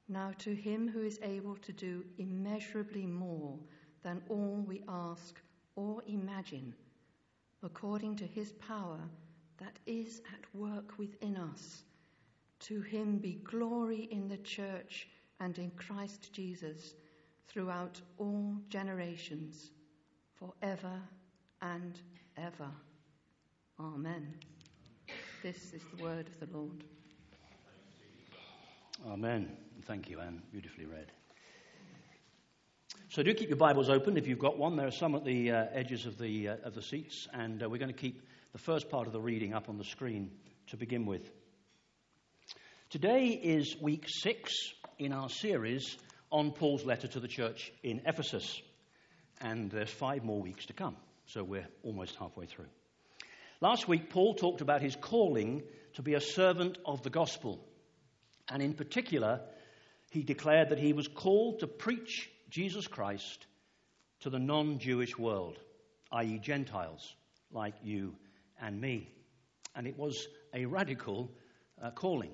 Now, 0.08 0.30
to 0.38 0.54
him 0.54 0.86
who 0.86 1.02
is 1.02 1.18
able 1.24 1.56
to 1.56 1.72
do 1.72 2.04
immeasurably 2.16 3.06
more 3.06 3.58
than 4.02 4.22
all 4.28 4.64
we 4.66 4.82
ask 4.88 5.40
or 5.76 6.02
imagine, 6.06 6.74
according 7.62 8.16
to 8.16 8.24
his 8.24 8.52
power 8.52 8.98
that 9.58 9.78
is 9.86 10.20
at 10.34 10.54
work 10.54 10.98
within 10.98 11.36
us. 11.36 11.84
To 12.60 12.80
him 12.80 13.18
be 13.18 13.40
glory 13.44 14.08
in 14.10 14.28
the 14.28 14.38
church 14.38 15.08
and 15.40 15.58
in 15.58 15.70
Christ 15.72 16.32
Jesus 16.32 16.94
throughout 17.48 18.00
all 18.18 18.56
generations, 18.68 19.70
forever 20.34 21.00
and 21.60 22.00
ever. 22.36 22.70
Amen. 23.80 24.34
This 25.42 25.72
is 25.72 25.82
the 25.96 26.02
word 26.02 26.28
of 26.28 26.48
the 26.48 26.56
Lord. 26.56 26.84
Amen. 29.06 29.56
Thank 29.84 30.08
you, 30.08 30.20
Anne. 30.20 30.42
Beautifully 30.52 30.86
read. 30.86 31.10
So 33.12 33.22
do 33.22 33.34
keep 33.34 33.50
your 33.50 33.58
Bibles 33.58 33.90
open 33.90 34.16
if 34.16 34.26
you've 34.26 34.38
got 34.38 34.56
one. 34.56 34.76
There 34.76 34.86
are 34.86 34.90
some 34.90 35.14
at 35.14 35.22
the 35.22 35.50
uh, 35.50 35.66
edges 35.74 36.06
of 36.06 36.16
the, 36.16 36.48
uh, 36.48 36.56
of 36.64 36.74
the 36.74 36.80
seats, 36.80 37.28
and 37.34 37.62
uh, 37.62 37.68
we're 37.68 37.76
going 37.76 37.92
to 37.92 38.00
keep 38.00 38.22
the 38.52 38.58
first 38.58 38.88
part 38.88 39.06
of 39.06 39.12
the 39.12 39.20
reading 39.20 39.52
up 39.52 39.68
on 39.68 39.76
the 39.76 39.84
screen 39.84 40.30
to 40.68 40.78
begin 40.78 41.04
with. 41.04 41.30
Today 42.88 43.26
is 43.26 43.76
week 43.78 44.06
six 44.08 44.54
in 44.98 45.12
our 45.12 45.28
series 45.28 45.98
on 46.30 46.52
Paul's 46.52 46.86
letter 46.86 47.06
to 47.08 47.20
the 47.20 47.28
church 47.28 47.70
in 47.82 48.00
Ephesus, 48.06 48.62
and 49.42 49.70
there's 49.70 49.90
five 49.90 50.24
more 50.24 50.40
weeks 50.40 50.64
to 50.64 50.72
come, 50.72 50.96
so 51.26 51.44
we're 51.44 51.68
almost 51.82 52.16
halfway 52.16 52.46
through. 52.46 52.70
Last 53.60 53.86
week, 53.86 54.08
Paul 54.08 54.36
talked 54.36 54.62
about 54.62 54.80
his 54.80 54.96
calling 54.96 55.64
to 55.96 56.02
be 56.02 56.14
a 56.14 56.20
servant 56.22 56.78
of 56.86 57.02
the 57.02 57.10
gospel, 57.10 57.62
and 58.48 58.62
in 58.62 58.72
particular, 58.72 59.42
he 60.12 60.22
declared 60.22 60.70
that 60.70 60.78
he 60.78 60.94
was 60.94 61.08
called 61.08 61.60
to 61.60 61.66
preach 61.66 62.30
Jesus 62.52 62.86
Christ 62.86 63.46
to 64.20 64.28
the 64.28 64.38
non 64.38 64.78
Jewish 64.78 65.16
world, 65.16 65.56
i.e., 66.12 66.38
Gentiles 66.38 67.14
like 67.50 67.74
you 67.82 68.14
and 68.60 68.78
me. 68.78 69.10
And 69.74 69.86
it 69.86 69.98
was 69.98 70.28
a 70.52 70.66
radical 70.66 71.30
uh, 71.82 71.92
calling. 71.92 72.32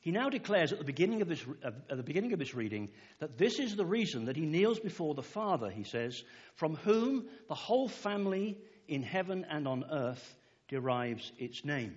He 0.00 0.10
now 0.10 0.30
declares 0.30 0.72
at 0.72 0.78
the, 0.78 0.84
beginning 0.84 1.20
of 1.20 1.28
this, 1.28 1.44
uh, 1.62 1.70
at 1.90 1.98
the 1.98 2.02
beginning 2.02 2.32
of 2.32 2.38
this 2.38 2.54
reading 2.54 2.88
that 3.20 3.36
this 3.36 3.58
is 3.58 3.76
the 3.76 3.84
reason 3.84 4.24
that 4.24 4.36
he 4.36 4.46
kneels 4.46 4.80
before 4.80 5.14
the 5.14 5.22
Father, 5.22 5.68
he 5.68 5.84
says, 5.84 6.24
from 6.56 6.76
whom 6.76 7.26
the 7.48 7.54
whole 7.54 7.88
family 7.88 8.58
in 8.88 9.02
heaven 9.02 9.44
and 9.50 9.68
on 9.68 9.84
earth 9.92 10.34
derives 10.68 11.30
its 11.38 11.62
name. 11.62 11.94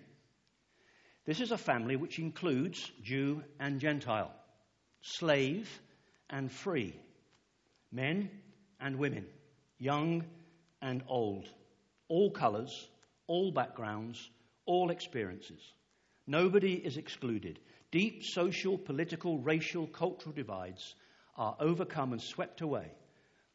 This 1.26 1.40
is 1.40 1.52
a 1.52 1.58
family 1.58 1.96
which 1.96 2.20
includes 2.20 2.92
Jew 3.02 3.44
and 3.62 3.80
Gentile, 3.80 4.34
slave 5.02 5.70
and 6.30 6.52
free, 6.52 7.00
men 7.92 8.30
and 8.80 8.98
women, 8.98 9.26
young 9.78 10.24
and 10.82 11.04
old, 11.08 11.48
all 12.08 12.32
colours, 12.32 12.88
all 13.28 13.52
backgrounds, 13.52 14.30
all 14.66 14.90
experiences. 14.90 15.60
Nobody 16.28 16.74
is 16.74 16.98
excluded. 16.98 17.60
Deep 17.92 18.24
social, 18.24 18.78
political, 18.78 19.40
racial, 19.40 19.88
cultural 19.88 20.34
divides 20.34 20.96
are 21.38 21.56
overcome 21.60 22.14
and 22.14 22.22
swept 22.22 22.62
away 22.62 22.92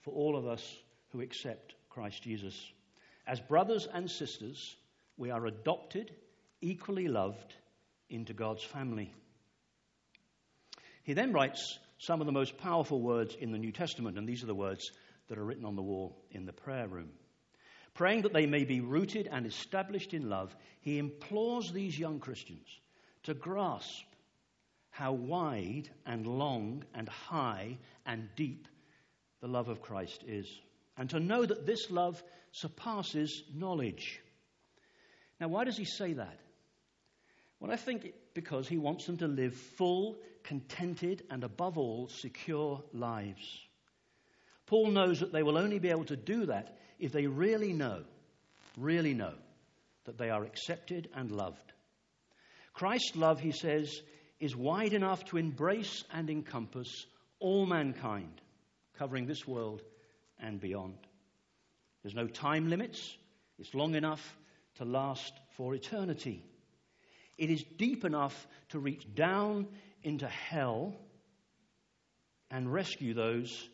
for 0.02 0.12
all 0.12 0.36
of 0.36 0.46
us 0.46 0.76
who 1.12 1.20
accept 1.20 1.74
Christ 1.88 2.22
Jesus. 2.22 2.54
As 3.26 3.40
brothers 3.40 3.86
and 3.92 4.10
sisters, 4.10 4.76
we 5.16 5.30
are 5.30 5.46
adopted, 5.46 6.14
equally 6.60 7.08
loved 7.08 7.54
into 8.08 8.32
God's 8.32 8.64
family. 8.64 9.12
He 11.02 11.12
then 11.12 11.32
writes 11.32 11.78
some 12.00 12.20
of 12.20 12.26
the 12.26 12.32
most 12.32 12.56
powerful 12.56 13.00
words 13.00 13.36
in 13.38 13.52
the 13.52 13.58
New 13.58 13.72
Testament, 13.72 14.16
and 14.16 14.26
these 14.26 14.42
are 14.42 14.46
the 14.46 14.54
words 14.54 14.90
that 15.28 15.36
are 15.36 15.44
written 15.44 15.66
on 15.66 15.76
the 15.76 15.82
wall 15.82 16.16
in 16.30 16.46
the 16.46 16.52
prayer 16.52 16.88
room. 16.88 17.10
Praying 17.92 18.22
that 18.22 18.32
they 18.32 18.46
may 18.46 18.64
be 18.64 18.80
rooted 18.80 19.28
and 19.30 19.44
established 19.44 20.14
in 20.14 20.30
love, 20.30 20.56
he 20.80 20.98
implores 20.98 21.70
these 21.70 21.98
young 21.98 22.18
Christians 22.18 22.66
to 23.24 23.34
grasp 23.34 24.06
how 24.88 25.12
wide 25.12 25.90
and 26.06 26.26
long 26.26 26.84
and 26.94 27.06
high 27.08 27.76
and 28.06 28.28
deep 28.34 28.66
the 29.42 29.48
love 29.48 29.68
of 29.68 29.82
Christ 29.82 30.24
is, 30.26 30.46
and 30.96 31.10
to 31.10 31.20
know 31.20 31.44
that 31.44 31.66
this 31.66 31.90
love 31.90 32.22
surpasses 32.52 33.42
knowledge. 33.54 34.20
Now, 35.38 35.48
why 35.48 35.64
does 35.64 35.76
he 35.76 35.84
say 35.84 36.14
that? 36.14 36.40
Well, 37.60 37.70
I 37.70 37.76
think 37.76 38.14
because 38.32 38.66
he 38.68 38.78
wants 38.78 39.04
them 39.04 39.18
to 39.18 39.28
live 39.28 39.54
full, 39.54 40.16
contented, 40.44 41.22
and 41.30 41.44
above 41.44 41.78
all, 41.78 42.08
secure 42.08 42.82
lives. 42.92 43.66
Paul 44.66 44.90
knows 44.90 45.20
that 45.20 45.32
they 45.32 45.42
will 45.42 45.58
only 45.58 45.78
be 45.78 45.90
able 45.90 46.04
to 46.04 46.16
do 46.16 46.46
that 46.46 46.78
if 46.98 47.12
they 47.12 47.26
really 47.26 47.72
know, 47.72 48.04
really 48.76 49.14
know, 49.14 49.34
that 50.04 50.18
they 50.18 50.30
are 50.30 50.44
accepted 50.44 51.08
and 51.14 51.30
loved. 51.30 51.72
Christ's 52.72 53.16
love, 53.16 53.40
he 53.40 53.52
says, 53.52 54.00
is 54.38 54.56
wide 54.56 54.92
enough 54.92 55.24
to 55.26 55.36
embrace 55.36 56.04
and 56.12 56.30
encompass 56.30 57.06
all 57.40 57.66
mankind, 57.66 58.40
covering 58.98 59.26
this 59.26 59.46
world 59.46 59.82
and 60.38 60.60
beyond. 60.60 60.96
There's 62.02 62.14
no 62.14 62.26
time 62.26 62.68
limits, 62.68 63.16
it's 63.58 63.74
long 63.74 63.94
enough 63.94 64.36
to 64.76 64.84
last 64.84 65.32
for 65.56 65.74
eternity. 65.74 66.44
It 67.40 67.48
is 67.48 67.64
deep 67.78 68.04
enough 68.04 68.46
to 68.68 68.78
reach 68.78 69.14
down 69.14 69.66
into 70.02 70.28
hell 70.28 70.94
and 72.50 72.70
rescue 72.70 73.14
those, 73.14 73.66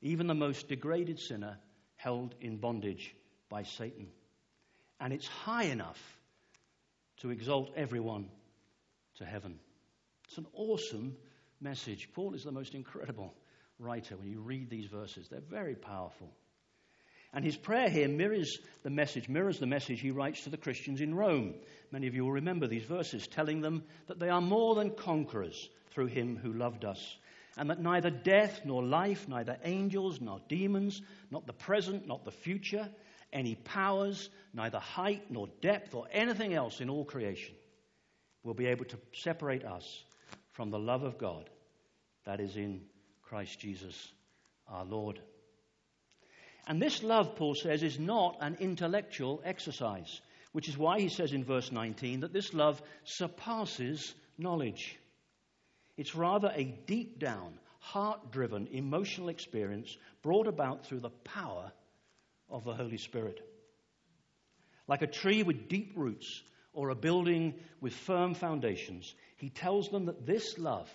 even 0.00 0.26
the 0.26 0.34
most 0.34 0.66
degraded 0.68 1.20
sinner, 1.20 1.56
held 1.94 2.34
in 2.40 2.56
bondage 2.56 3.14
by 3.48 3.62
Satan. 3.62 4.08
And 4.98 5.12
it's 5.12 5.28
high 5.28 5.66
enough 5.66 6.00
to 7.18 7.30
exalt 7.30 7.70
everyone 7.76 8.28
to 9.18 9.24
heaven. 9.24 9.60
It's 10.24 10.38
an 10.38 10.48
awesome 10.52 11.16
message. 11.60 12.08
Paul 12.12 12.34
is 12.34 12.42
the 12.42 12.50
most 12.50 12.74
incredible 12.74 13.34
writer 13.78 14.16
when 14.16 14.30
you 14.30 14.40
read 14.40 14.68
these 14.68 14.86
verses, 14.86 15.28
they're 15.28 15.40
very 15.40 15.76
powerful. 15.76 16.28
And 17.32 17.44
his 17.44 17.56
prayer 17.56 17.88
here 17.88 18.08
mirrors 18.08 18.58
the 18.82 18.90
message, 18.90 19.28
mirrors 19.28 19.58
the 19.58 19.66
message 19.66 20.00
he 20.00 20.10
writes 20.10 20.44
to 20.44 20.50
the 20.50 20.58
Christians 20.58 21.00
in 21.00 21.14
Rome. 21.14 21.54
Many 21.90 22.06
of 22.06 22.14
you 22.14 22.24
will 22.24 22.32
remember 22.32 22.66
these 22.66 22.84
verses, 22.84 23.26
telling 23.26 23.60
them 23.60 23.84
that 24.06 24.18
they 24.18 24.28
are 24.28 24.40
more 24.40 24.74
than 24.74 24.90
conquerors 24.90 25.70
through 25.90 26.06
him 26.06 26.36
who 26.36 26.52
loved 26.52 26.84
us, 26.84 27.16
and 27.56 27.70
that 27.70 27.80
neither 27.80 28.10
death 28.10 28.60
nor 28.64 28.82
life, 28.82 29.28
neither 29.28 29.58
angels 29.64 30.20
nor 30.20 30.40
demons, 30.48 31.00
not 31.30 31.46
the 31.46 31.52
present, 31.52 32.06
not 32.06 32.24
the 32.24 32.30
future, 32.30 32.88
any 33.32 33.54
powers, 33.54 34.28
neither 34.52 34.78
height 34.78 35.30
nor 35.30 35.48
depth 35.60 35.94
or 35.94 36.06
anything 36.12 36.52
else 36.52 36.80
in 36.80 36.90
all 36.90 37.04
creation 37.04 37.54
will 38.42 38.54
be 38.54 38.66
able 38.66 38.84
to 38.84 38.98
separate 39.12 39.64
us 39.64 40.04
from 40.50 40.70
the 40.70 40.78
love 40.78 41.02
of 41.02 41.18
God 41.18 41.48
that 42.24 42.40
is 42.40 42.56
in 42.56 42.82
Christ 43.22 43.58
Jesus 43.60 44.12
our 44.68 44.84
Lord. 44.84 45.20
And 46.66 46.80
this 46.80 47.02
love, 47.02 47.34
Paul 47.36 47.54
says, 47.54 47.82
is 47.82 47.98
not 47.98 48.36
an 48.40 48.56
intellectual 48.60 49.42
exercise, 49.44 50.20
which 50.52 50.68
is 50.68 50.78
why 50.78 51.00
he 51.00 51.08
says 51.08 51.32
in 51.32 51.44
verse 51.44 51.72
19 51.72 52.20
that 52.20 52.32
this 52.32 52.54
love 52.54 52.80
surpasses 53.04 54.14
knowledge. 54.38 54.98
It's 55.96 56.14
rather 56.14 56.52
a 56.54 56.64
deep 56.64 57.18
down, 57.18 57.58
heart 57.80 58.30
driven, 58.30 58.68
emotional 58.68 59.28
experience 59.28 59.96
brought 60.22 60.46
about 60.46 60.86
through 60.86 61.00
the 61.00 61.10
power 61.10 61.72
of 62.48 62.64
the 62.64 62.74
Holy 62.74 62.98
Spirit. 62.98 63.40
Like 64.86 65.02
a 65.02 65.06
tree 65.06 65.42
with 65.42 65.68
deep 65.68 65.92
roots 65.96 66.42
or 66.72 66.90
a 66.90 66.94
building 66.94 67.54
with 67.80 67.92
firm 67.92 68.34
foundations, 68.34 69.14
he 69.36 69.50
tells 69.50 69.88
them 69.88 70.06
that 70.06 70.26
this 70.26 70.58
love 70.58 70.90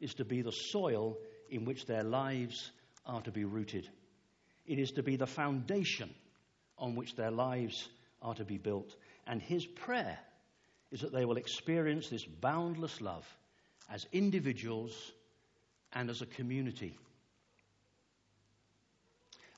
is 0.00 0.14
to 0.14 0.24
be 0.24 0.42
the 0.42 0.52
soil 0.52 1.18
in 1.50 1.64
which 1.64 1.86
their 1.86 2.04
lives 2.04 2.70
are 3.04 3.20
to 3.22 3.30
be 3.30 3.44
rooted. 3.44 3.88
It 4.68 4.78
is 4.78 4.92
to 4.92 5.02
be 5.02 5.16
the 5.16 5.26
foundation 5.26 6.14
on 6.78 6.94
which 6.94 7.16
their 7.16 7.30
lives 7.30 7.88
are 8.20 8.34
to 8.34 8.44
be 8.44 8.58
built. 8.58 8.94
And 9.26 9.40
his 9.40 9.64
prayer 9.66 10.18
is 10.92 11.00
that 11.00 11.12
they 11.12 11.24
will 11.24 11.38
experience 11.38 12.08
this 12.08 12.24
boundless 12.24 13.00
love 13.00 13.26
as 13.90 14.06
individuals 14.12 14.92
and 15.94 16.10
as 16.10 16.20
a 16.20 16.26
community. 16.26 16.94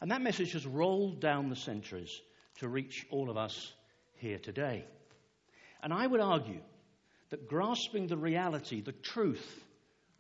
And 0.01 0.13
that 0.13 0.23
message 0.23 0.53
has 0.53 0.65
rolled 0.65 1.21
down 1.21 1.51
the 1.51 1.57
centuries 1.57 2.21
to 2.61 2.69
reach 2.69 3.05
all 3.11 3.31
of 3.31 3.37
us 3.37 3.73
here 4.15 4.39
today. 4.39 4.85
And 5.83 5.93
I 5.93 6.07
would 6.07 6.21
argue 6.21 6.61
that 7.31 7.49
grasping 7.49 8.07
the 8.07 8.17
reality, 8.17 8.81
the 8.81 8.93
truth 8.93 9.65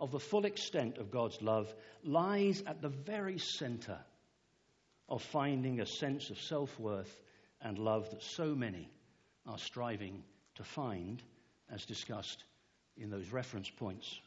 of 0.00 0.10
the 0.10 0.18
full 0.18 0.46
extent 0.46 0.98
of 0.98 1.12
God's 1.12 1.40
love 1.40 1.72
lies 2.02 2.62
at 2.66 2.82
the 2.82 2.88
very 2.88 3.38
center 3.38 3.98
of 5.10 5.22
finding 5.22 5.80
a 5.80 5.86
sense 5.86 6.30
of 6.30 6.38
self 6.38 6.78
worth 6.78 7.20
and 7.60 7.78
love 7.78 8.08
that 8.10 8.22
so 8.22 8.54
many 8.54 8.88
are 9.46 9.58
striving 9.58 10.22
to 10.54 10.64
find, 10.64 11.22
as 11.70 11.84
discussed 11.84 12.44
in 12.96 13.10
those 13.10 13.30
reference 13.32 13.68
points. 13.70 14.18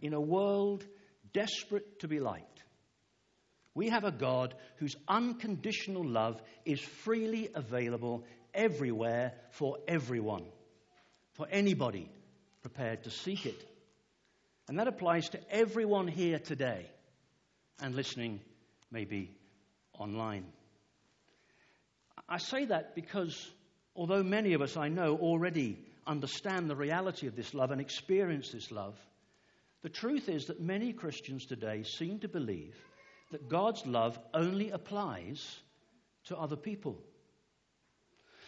In 0.00 0.14
a 0.14 0.20
world 0.20 0.84
desperate 1.32 2.00
to 2.00 2.08
be 2.08 2.20
liked, 2.20 2.62
we 3.74 3.88
have 3.88 4.04
a 4.04 4.12
God 4.12 4.54
whose 4.76 4.96
unconditional 5.08 6.04
love 6.04 6.40
is 6.64 6.80
freely 6.80 7.50
available 7.54 8.24
everywhere 8.52 9.32
for 9.50 9.78
everyone, 9.86 10.44
for 11.34 11.46
anybody 11.50 12.10
prepared 12.62 13.04
to 13.04 13.10
seek 13.10 13.46
it. 13.46 13.64
And 14.68 14.78
that 14.78 14.88
applies 14.88 15.30
to 15.30 15.40
everyone 15.50 16.08
here 16.08 16.38
today 16.38 16.86
and 17.80 17.94
listening 17.94 18.40
maybe 18.90 19.34
online. 20.00 20.46
I 22.28 22.38
say 22.38 22.64
that 22.66 22.94
because 22.94 23.50
although 23.94 24.22
many 24.22 24.54
of 24.54 24.62
us 24.62 24.76
I 24.76 24.88
know 24.88 25.16
already 25.16 25.78
understand 26.06 26.68
the 26.68 26.76
reality 26.76 27.26
of 27.26 27.36
this 27.36 27.54
love 27.54 27.70
and 27.70 27.80
experience 27.80 28.50
this 28.50 28.70
love, 28.72 28.96
the 29.82 29.88
truth 29.88 30.28
is 30.28 30.46
that 30.46 30.60
many 30.60 30.92
Christians 30.92 31.46
today 31.46 31.82
seem 31.82 32.18
to 32.20 32.28
believe 32.28 32.76
that 33.30 33.48
God's 33.48 33.86
love 33.86 34.18
only 34.34 34.70
applies 34.70 35.60
to 36.24 36.36
other 36.36 36.56
people. 36.56 36.98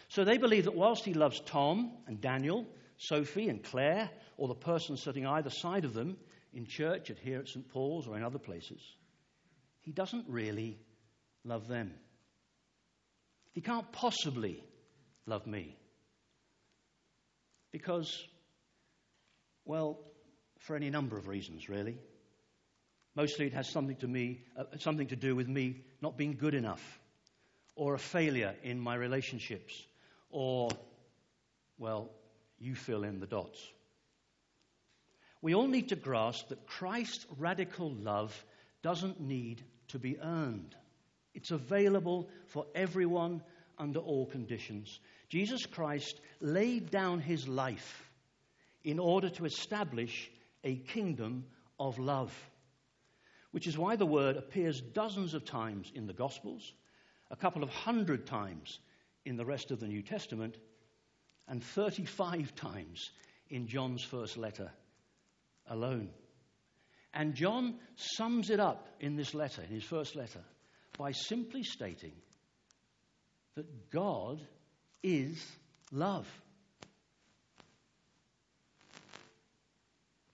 So 0.09 0.23
they 0.23 0.37
believe 0.37 0.65
that 0.65 0.75
whilst 0.75 1.05
he 1.05 1.13
loves 1.13 1.39
Tom 1.39 1.91
and 2.05 2.21
Daniel, 2.21 2.67
Sophie 2.97 3.49
and 3.49 3.63
Claire, 3.63 4.09
or 4.37 4.47
the 4.47 4.55
person 4.55 4.97
sitting 4.97 5.25
either 5.25 5.49
side 5.49 5.85
of 5.85 5.93
them 5.93 6.17
in 6.53 6.65
church 6.65 7.09
at 7.09 7.17
here 7.17 7.39
at 7.39 7.47
St. 7.47 7.67
Paul's 7.69 8.07
or 8.07 8.15
in 8.15 8.23
other 8.23 8.37
places, 8.37 8.81
he 9.81 9.91
doesn't 9.91 10.25
really 10.29 10.77
love 11.43 11.67
them. 11.67 11.93
He 13.53 13.61
can't 13.61 13.91
possibly 13.91 14.63
love 15.25 15.45
me. 15.45 15.77
Because, 17.71 18.23
well, 19.65 19.99
for 20.59 20.75
any 20.75 20.89
number 20.89 21.17
of 21.17 21.27
reasons, 21.27 21.69
really. 21.69 21.97
Mostly 23.15 23.47
it 23.47 23.53
has 23.53 23.69
something 23.69 23.97
to, 23.97 24.07
me, 24.07 24.41
uh, 24.57 24.63
something 24.79 25.07
to 25.07 25.15
do 25.15 25.35
with 25.35 25.47
me 25.47 25.81
not 26.01 26.17
being 26.17 26.33
good 26.33 26.55
enough, 26.55 26.99
or 27.75 27.93
a 27.93 27.99
failure 27.99 28.55
in 28.63 28.79
my 28.79 28.95
relationships, 28.95 29.73
or, 30.29 30.69
well, 31.77 32.09
you 32.59 32.75
fill 32.75 33.03
in 33.03 33.19
the 33.19 33.27
dots. 33.27 33.59
We 35.41 35.53
all 35.53 35.67
need 35.67 35.89
to 35.89 35.95
grasp 35.95 36.49
that 36.49 36.65
Christ's 36.65 37.25
radical 37.37 37.91
love 37.91 38.33
doesn't 38.81 39.19
need 39.19 39.63
to 39.89 39.99
be 39.99 40.17
earned. 40.19 40.75
It's 41.33 41.51
available 41.51 42.29
for 42.47 42.65
everyone 42.75 43.41
under 43.77 43.99
all 43.99 44.25
conditions. 44.25 44.99
Jesus 45.29 45.65
Christ 45.65 46.21
laid 46.39 46.91
down 46.91 47.19
his 47.19 47.47
life 47.47 48.09
in 48.83 48.99
order 48.99 49.29
to 49.29 49.45
establish 49.45 50.29
a 50.63 50.75
kingdom 50.75 51.45
of 51.79 51.97
love, 51.99 52.33
which 53.51 53.67
is 53.67 53.77
why 53.77 53.95
the 53.95 54.05
word 54.05 54.37
appears 54.37 54.81
dozens 54.81 55.33
of 55.33 55.45
times 55.45 55.91
in 55.95 56.07
the 56.07 56.13
Gospels, 56.13 56.73
a 57.31 57.35
couple 57.35 57.63
of 57.63 57.69
hundred 57.69 58.25
times 58.25 58.79
in 59.25 59.37
the 59.37 59.45
rest 59.45 59.71
of 59.71 59.79
the 59.79 59.87
New 59.87 60.01
Testament, 60.01 60.57
and 61.47 61.63
35 61.63 62.53
times 62.55 63.11
in 63.49 63.67
John's 63.67 64.03
first 64.03 64.37
letter 64.37 64.71
alone. 65.67 66.09
And 67.13 67.35
John 67.35 67.75
sums 67.95 68.49
it 68.49 68.59
up 68.59 68.87
in 68.99 69.15
this 69.15 69.33
letter, 69.33 69.61
in 69.61 69.69
his 69.69 69.83
first 69.83 70.15
letter, 70.15 70.41
by 70.97 71.11
simply 71.11 71.63
stating 71.63 72.13
that 73.55 73.91
God 73.91 74.41
is 75.01 75.43
love. 75.91 76.27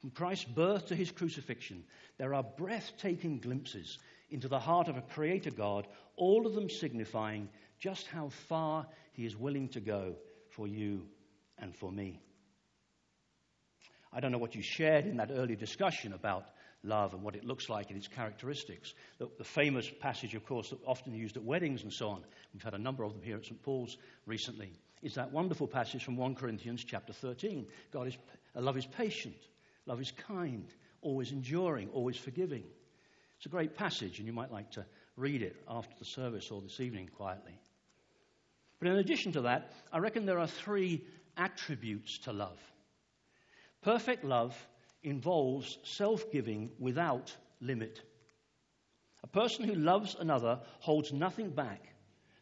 From 0.02 0.12
Christ's 0.12 0.46
birth 0.46 0.88
to 0.88 0.96
his 0.96 1.12
crucifixion, 1.12 1.84
there 2.18 2.34
are 2.34 2.44
breathtaking 2.44 3.40
glimpses 3.40 3.98
into 4.30 4.48
the 4.48 4.60
heart 4.60 4.88
of 4.88 4.98
a 4.98 5.02
creator 5.02 5.52
God, 5.52 5.88
all 6.16 6.46
of 6.46 6.54
them 6.54 6.70
signifying 6.70 7.50
just 7.80 8.08
how 8.08 8.30
far 8.48 8.86
he 9.14 9.26
is 9.26 9.36
willing 9.36 9.70
to 9.70 9.80
go 9.80 10.16
for 10.52 10.68
you 10.68 11.06
and 11.58 11.76
for 11.76 11.92
me. 11.92 12.20
I 14.14 14.20
don't 14.20 14.32
know 14.32 14.38
what 14.38 14.56
you 14.56 14.62
shared 14.62 15.06
in 15.06 15.18
that 15.18 15.32
early 15.32 15.56
discussion 15.56 16.14
about 16.14 16.46
love 16.84 17.14
and 17.14 17.24
what 17.24 17.36
it 17.36 17.44
looks 17.44 17.70
like 17.70 17.90
and 17.90 17.98
its 17.98 18.08
characteristics. 18.08 18.94
The, 19.18 19.28
the, 19.38 19.44
famous 19.44 19.90
passage, 20.00 20.34
of 20.36 20.46
course, 20.46 20.70
that 20.70 20.80
often 20.86 21.14
used 21.14 21.38
at 21.38 21.44
weddings 21.44 21.84
and 21.84 21.92
so 21.92 22.10
on, 22.10 22.24
we've 22.54 22.64
had 22.64 22.74
a 22.74 22.80
number 22.80 23.04
of 23.04 23.14
them 23.14 23.22
here 23.22 23.38
at 23.38 23.46
St. 23.46 23.62
Paul's 23.62 23.98
recently, 24.26 24.72
is 25.02 25.16
that 25.16 25.32
wonderful 25.32 25.68
passage 25.68 26.04
from 26.04 26.16
1 26.16 26.36
Corinthians 26.36 26.84
chapter 26.84 27.14
13. 27.14 27.68
God 27.92 28.08
is, 28.08 28.18
uh, 28.56 28.62
love 28.62 28.78
is 28.78 28.86
patient, 28.86 29.38
love 29.86 30.00
is 30.00 30.12
kind, 30.12 30.66
always 31.02 31.32
enduring, 31.32 31.90
always 31.90 32.18
forgiving. 32.18 32.64
It's 33.38 33.46
a 33.46 33.50
great 33.50 33.76
passage, 33.76 34.20
and 34.20 34.28
you 34.28 34.34
might 34.34 34.52
like 34.52 34.72
to 34.72 34.86
read 35.16 35.42
it 35.42 35.56
after 35.68 35.94
the 36.00 36.06
service 36.06 36.50
or 36.52 36.62
this 36.62 36.80
evening 36.80 37.10
quietly. 37.16 37.60
But 38.80 38.90
in 38.90 38.98
addition 38.98 39.34
to 39.34 39.42
that, 39.42 39.72
I 39.92 40.00
reckon 40.00 40.26
there 40.26 40.40
are 40.40 40.48
three 40.48 41.04
attributes 41.36 42.20
to 42.20 42.34
love. 42.34 42.58
Perfect 43.82 44.24
love 44.24 44.56
involves 45.04 45.78
self 45.84 46.32
giving 46.32 46.72
without 46.80 47.36
limit. 47.62 48.02
A 49.24 49.28
person 49.28 49.66
who 49.66 49.76
loves 49.76 50.16
another 50.20 50.60
holds 50.80 51.12
nothing 51.12 51.50
back. 51.50 51.84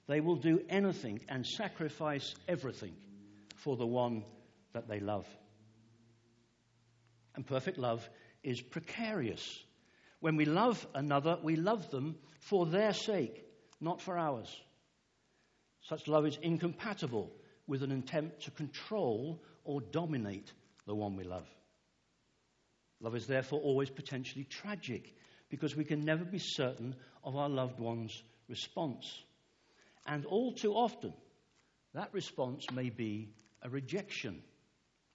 They 0.08 0.22
will 0.22 0.36
do 0.36 0.62
anything 0.70 1.22
and 1.28 1.46
sacrifice 1.46 2.34
everything 2.48 2.96
for 3.56 3.76
the 3.76 3.86
one 3.86 4.24
that 4.74 4.88
they 4.88 5.00
love. 5.00 5.26
And 7.36 7.46
perfect 7.46 7.78
love 7.78 8.08
is 8.44 8.62
precarious. 8.62 9.64
When 10.20 10.38
we 10.38 10.46
love 10.46 10.86
another, 10.96 11.38
we 11.44 11.56
love 11.56 11.92
them 11.92 12.16
for 12.40 12.66
their 12.66 12.94
sake, 12.94 13.46
not 13.82 14.02
for 14.02 14.18
ours. 14.18 14.50
Such 15.82 16.08
love 16.08 16.26
is 16.26 16.38
incompatible 16.42 17.32
with 17.68 17.84
an 17.84 17.92
attempt 17.92 18.44
to 18.44 18.52
control 18.52 19.44
or 19.64 19.82
dominate 19.82 20.52
the 20.86 20.96
one 20.96 21.16
we 21.16 21.24
love. 21.24 21.48
Love 23.00 23.16
is 23.16 23.28
therefore 23.28 23.60
always 23.60 23.90
potentially 23.90 24.44
tragic 24.46 25.16
because 25.50 25.76
we 25.76 25.84
can 25.84 26.04
never 26.04 26.26
be 26.26 26.40
certain 26.40 26.96
of 27.24 27.36
our 27.36 27.50
loved 27.50 27.80
one's 27.80 28.24
response. 28.50 29.24
And 30.06 30.26
all 30.26 30.54
too 30.54 30.74
often, 30.74 31.14
that 31.94 32.14
response 32.14 32.66
may 32.72 32.90
be 32.90 33.30
a 33.62 33.70
rejection 33.70 34.42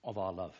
of 0.03 0.17
our 0.17 0.33
love. 0.33 0.55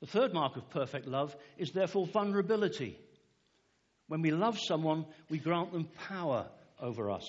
The 0.00 0.06
third 0.06 0.34
mark 0.34 0.56
of 0.56 0.70
perfect 0.70 1.06
love 1.06 1.34
is 1.58 1.72
therefore 1.72 2.06
vulnerability. 2.06 2.98
When 4.08 4.22
we 4.22 4.30
love 4.30 4.58
someone, 4.58 5.06
we 5.30 5.38
grant 5.38 5.72
them 5.72 5.88
power 6.08 6.46
over 6.80 7.10
us. 7.10 7.26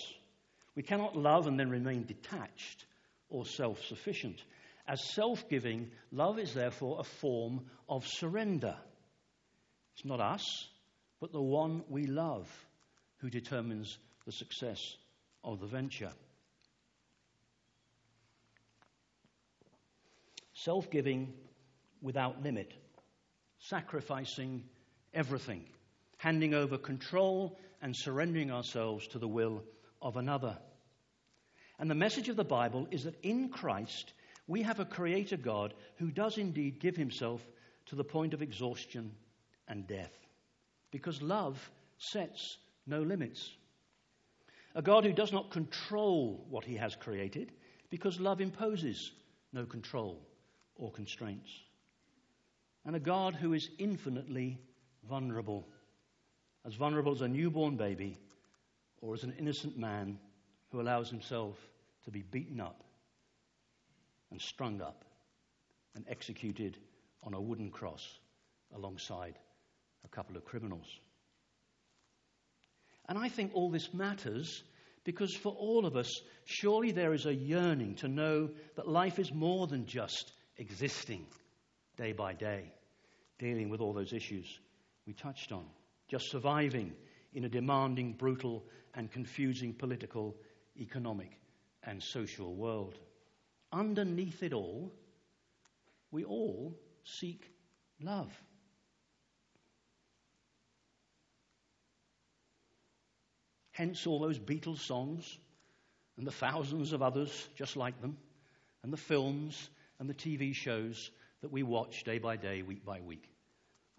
We 0.76 0.84
cannot 0.84 1.16
love 1.16 1.48
and 1.48 1.60
then 1.60 1.70
remain 1.70 2.06
detached 2.06 2.86
or 3.30 3.46
self 3.46 3.84
sufficient. 3.86 4.44
As 4.88 5.04
self 5.14 5.50
giving, 5.50 5.92
love 6.12 6.40
is 6.40 6.54
therefore 6.54 7.00
a 7.00 7.04
form 7.04 7.66
of 7.90 8.08
surrender. 8.08 8.76
It's 9.96 10.06
not 10.06 10.22
us, 10.22 10.68
but 11.20 11.34
the 11.34 11.42
one 11.42 11.84
we 11.90 12.06
love 12.06 12.48
who 13.18 13.30
determines 13.30 13.98
the 14.26 14.32
success 14.32 14.80
of 15.44 15.60
the 15.60 15.68
venture. 15.68 16.12
Self 20.54 20.90
giving 20.90 21.34
without 22.02 22.44
limit, 22.44 22.74
sacrificing 23.60 24.64
everything, 25.14 25.66
handing 26.18 26.54
over 26.54 26.78
control 26.78 27.58
and 27.82 27.96
surrendering 27.96 28.52
ourselves 28.52 29.08
to 29.08 29.20
the 29.20 29.28
will 29.28 29.64
of 30.02 30.16
another. 30.16 30.58
And 31.80 31.90
the 31.90 31.96
message 31.96 32.30
of 32.30 32.36
the 32.36 32.44
Bible 32.44 32.88
is 32.92 33.04
that 33.04 33.20
in 33.24 33.50
Christ 33.50 34.14
we 34.48 34.62
have 34.64 34.80
a 34.80 34.86
creator 34.86 35.38
God 35.38 35.74
who 35.98 36.10
does 36.10 36.38
indeed 36.38 36.80
give 36.80 36.96
himself 36.96 37.42
to 37.88 37.96
the 37.96 38.04
point 38.04 38.34
of 38.34 38.42
exhaustion 38.42 39.12
and 39.68 39.86
death. 39.86 40.14
Because 40.92 41.22
love 41.22 41.70
sets 41.98 42.58
no 42.86 43.02
limits. 43.02 43.52
A 44.76 44.82
God 44.82 45.04
who 45.04 45.12
does 45.12 45.34
not 45.34 45.52
control 45.52 46.46
what 46.50 46.64
he 46.64 46.76
has 46.76 46.96
created, 46.96 47.52
because 47.90 48.20
love 48.20 48.40
imposes 48.40 49.12
no 49.52 49.66
control 49.66 50.22
or 50.76 50.92
constraints. 50.92 51.52
And 52.86 52.96
a 52.96 53.00
God 53.00 53.36
who 53.36 53.54
is 53.54 53.70
infinitely 53.80 54.58
vulnerable, 55.10 55.68
as 56.66 56.76
vulnerable 56.76 57.12
as 57.12 57.22
a 57.22 57.28
newborn 57.28 57.76
baby 57.76 58.18
or 59.02 59.14
as 59.14 59.24
an 59.24 59.34
innocent 59.38 59.78
man 59.78 60.18
who 60.72 60.80
allows 60.80 61.10
himself 61.10 61.58
to 62.06 62.12
be 62.12 62.22
beaten 62.22 62.62
up 62.62 62.87
and 64.32 64.42
strung 64.42 64.82
up 64.82 65.04
and 65.96 66.06
executed 66.10 66.78
on 67.24 67.34
a 67.34 67.42
wooden 67.42 67.70
cross 67.70 68.20
alongside 68.76 69.36
a 70.06 70.08
couple 70.08 70.38
of 70.38 70.46
criminals. 70.46 70.88
And 73.10 73.18
I 73.18 73.30
think 73.30 73.52
all 73.54 73.70
this 73.70 73.94
matters 73.94 74.64
because 75.04 75.34
for 75.34 75.54
all 75.54 75.86
of 75.86 75.96
us, 75.96 76.12
surely 76.44 76.92
there 76.92 77.14
is 77.14 77.26
a 77.26 77.34
yearning 77.34 77.96
to 77.96 78.10
know 78.10 78.50
that 78.76 78.90
life 78.90 79.20
is 79.20 79.34
more 79.34 79.66
than 79.66 79.86
just 79.86 80.34
existing 80.58 81.26
day 81.96 82.12
by 82.12 82.34
day, 82.34 82.74
dealing 83.40 83.70
with 83.70 83.80
all 83.80 83.94
those 83.94 84.12
issues 84.12 84.60
we 85.06 85.14
touched 85.14 85.54
on, 85.54 85.66
just 86.10 86.30
surviving 86.30 86.92
in 87.34 87.46
a 87.46 87.50
demanding, 87.50 88.14
brutal, 88.14 88.66
and 88.96 89.10
confusing 89.10 89.74
political, 89.74 90.36
economic, 90.78 91.40
and 91.84 92.04
social 92.04 92.54
world. 92.54 92.98
Underneath 93.72 94.44
it 94.44 94.54
all, 94.54 94.94
we 96.12 96.24
all 96.24 96.78
seek 97.04 97.52
love. 98.02 98.32
Hence, 103.72 104.08
all 104.08 104.20
those 104.20 104.40
Beatles 104.40 104.80
songs 104.80 105.38
and 106.18 106.26
the 106.26 106.32
thousands 106.32 106.94
of 106.94 107.02
others 107.02 107.48
just 107.56 107.78
like 107.78 108.02
them, 108.02 108.18
and 108.84 108.92
the 108.92 108.98
films 108.98 109.70
and 110.00 110.10
the 110.10 110.14
TV 110.14 110.56
shows 110.56 111.12
that 111.42 111.52
we 111.52 111.62
watch 111.62 112.04
day 112.04 112.18
by 112.18 112.38
day, 112.38 112.64
week 112.64 112.84
by 112.84 113.02
week, 113.02 113.30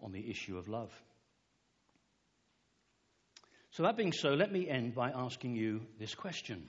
on 0.01 0.11
the 0.11 0.29
issue 0.29 0.57
of 0.57 0.67
love. 0.67 0.91
So, 3.71 3.83
that 3.83 3.95
being 3.95 4.11
so, 4.11 4.33
let 4.33 4.51
me 4.51 4.67
end 4.67 4.95
by 4.95 5.11
asking 5.11 5.55
you 5.55 5.81
this 5.99 6.15
question 6.15 6.65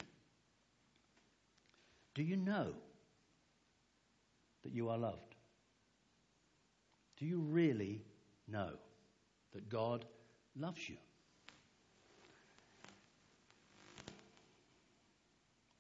Do 2.15 2.23
you 2.23 2.37
know 2.37 2.75
that 4.63 4.73
you 4.73 4.89
are 4.89 4.99
loved? 4.99 5.35
Do 7.19 7.27
you 7.27 7.41
really 7.41 8.03
know 8.49 8.71
that 9.53 9.69
God 9.69 10.05
loves 10.57 10.89
you? 10.89 10.97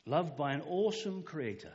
Loved 0.06 0.36
by 0.36 0.52
an 0.52 0.62
awesome 0.68 1.22
Creator 1.22 1.72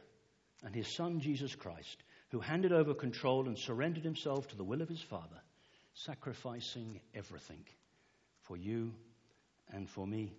and 0.63 0.75
His 0.75 0.87
Son 0.87 1.19
Jesus 1.19 1.55
Christ, 1.55 2.03
who 2.29 2.39
handed 2.39 2.73
over 2.73 2.93
control 2.93 3.47
and 3.47 3.57
surrendered 3.57 4.03
Himself 4.03 4.47
to 4.49 4.57
the 4.57 4.63
will 4.63 4.81
of 4.81 4.89
His 4.89 5.01
Father, 5.01 5.41
sacrificing 5.93 6.99
everything 7.13 7.63
for 8.41 8.57
you 8.57 8.93
and 9.73 9.89
for 9.89 10.05
me. 10.05 10.33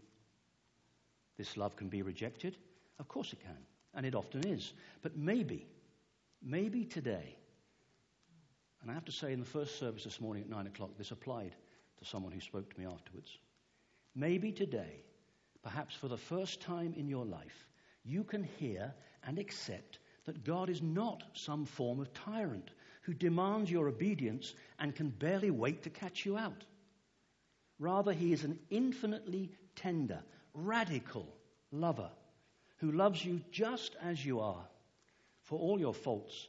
This 1.37 1.57
love 1.57 1.77
can 1.77 1.89
be 1.89 2.03
rejected. 2.03 2.57
Of 2.99 3.09
course 3.09 3.33
it 3.33 3.41
can, 3.41 3.57
and 3.95 4.07
it 4.07 4.15
often 4.15 4.47
is. 4.47 4.73
But 5.03 5.17
maybe, 5.17 5.67
maybe 6.43 6.85
today, 6.85 7.37
and 8.83 8.91
I 8.91 8.95
have 8.95 9.05
to 9.07 9.13
say 9.13 9.33
in 9.33 9.41
the 9.41 9.47
first 9.47 9.79
service 9.79 10.05
this 10.05 10.21
morning 10.21 10.43
at 10.43 10.49
9 10.49 10.67
o'clock, 10.67 10.91
this 10.97 11.11
applied 11.11 11.55
to 11.99 12.05
someone 12.05 12.33
who 12.33 12.41
spoke 12.41 12.73
to 12.73 12.81
me 12.81 12.87
afterwards. 12.87 13.39
Maybe 14.15 14.53
today, 14.53 15.03
perhaps 15.63 15.95
for 15.95 16.09
the 16.09 16.17
first 16.17 16.61
time 16.61 16.95
in 16.97 17.09
your 17.09 17.25
life, 17.25 17.67
you 18.05 18.23
can 18.23 18.45
hear 18.45 18.95
and 19.27 19.39
accept 19.39 19.99
that 20.25 20.45
God 20.45 20.71
is 20.71 20.83
not 20.83 21.23
some 21.35 21.65
form 21.65 22.01
of 22.01 22.13
tyrant 22.13 22.71
who 23.03 23.15
demands 23.15 23.71
your 23.71 23.89
obedience 23.89 24.55
and 24.79 24.95
can 24.95 25.09
barely 25.09 25.51
wait 25.51 25.83
to 25.83 25.91
catch 25.91 26.25
you 26.25 26.37
out. 26.37 26.65
Rather, 27.79 28.13
he 28.13 28.33
is 28.33 28.45
an 28.45 28.59
infinitely 28.71 29.51
tender, 29.75 30.21
radical 30.55 31.29
lover 31.71 32.11
who 32.79 32.93
loves 32.93 33.25
you 33.25 33.41
just 33.51 33.97
as 34.03 34.25
you 34.25 34.41
are 34.41 34.65
for 35.47 35.59
all 35.59 35.81
your 35.81 35.95
faults 35.95 36.47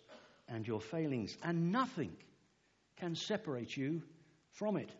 and 0.47 0.67
your 0.67 0.81
failings, 0.81 1.35
and 1.43 1.71
nothing 1.71 2.15
can 2.97 3.15
separate 3.15 3.75
you 3.75 4.01
from 4.51 4.77
it. 4.77 4.91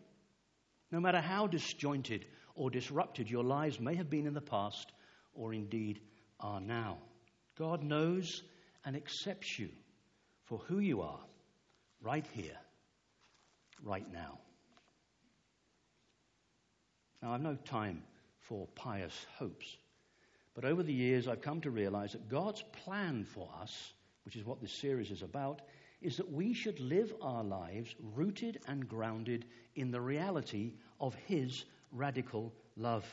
No 0.90 1.00
matter 1.00 1.20
how 1.20 1.46
disjointed 1.46 2.24
or 2.54 2.70
disrupted 2.70 3.30
your 3.30 3.44
lives 3.44 3.78
may 3.78 3.94
have 3.94 4.10
been 4.10 4.26
in 4.26 4.34
the 4.34 4.40
past, 4.40 4.90
or 5.34 5.54
indeed 5.54 6.00
are 6.40 6.60
now. 6.60 6.98
God 7.56 7.82
knows 7.82 8.42
and 8.84 8.96
accepts 8.96 9.58
you 9.58 9.68
for 10.44 10.58
who 10.58 10.78
you 10.78 11.02
are 11.02 11.20
right 12.00 12.26
here, 12.32 12.56
right 13.82 14.10
now. 14.12 14.38
Now, 17.22 17.32
I've 17.32 17.40
no 17.40 17.56
time 17.56 18.02
for 18.40 18.68
pious 18.74 19.26
hopes, 19.38 19.76
but 20.60 20.68
over 20.68 20.82
the 20.82 20.92
years 20.92 21.28
I've 21.28 21.40
come 21.40 21.60
to 21.60 21.70
realize 21.70 22.12
that 22.12 22.28
God's 22.28 22.64
plan 22.84 23.24
for 23.32 23.48
us, 23.62 23.92
which 24.24 24.34
is 24.34 24.44
what 24.44 24.60
this 24.60 24.72
series 24.72 25.12
is 25.12 25.22
about, 25.22 25.62
is 26.02 26.16
that 26.16 26.32
we 26.32 26.52
should 26.52 26.80
live 26.80 27.14
our 27.22 27.44
lives 27.44 27.94
rooted 28.16 28.58
and 28.66 28.88
grounded 28.88 29.44
in 29.76 29.92
the 29.92 30.00
reality 30.00 30.72
of 31.00 31.14
His 31.26 31.64
radical 31.92 32.52
love. 32.76 33.06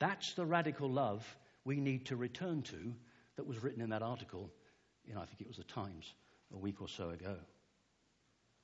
That's 0.00 0.34
the 0.34 0.44
radical 0.44 0.90
love 0.90 1.24
we 1.64 1.76
need 1.76 2.06
to 2.06 2.16
return 2.16 2.62
to 2.62 2.92
that 3.36 3.46
was 3.46 3.62
written 3.62 3.80
in 3.80 3.90
that 3.90 4.02
article, 4.02 4.50
know, 5.14 5.20
I 5.20 5.26
think 5.26 5.40
it 5.40 5.46
was 5.46 5.58
the 5.58 5.62
Times 5.62 6.12
a 6.52 6.58
week 6.58 6.82
or 6.82 6.88
so 6.88 7.10
ago. 7.10 7.36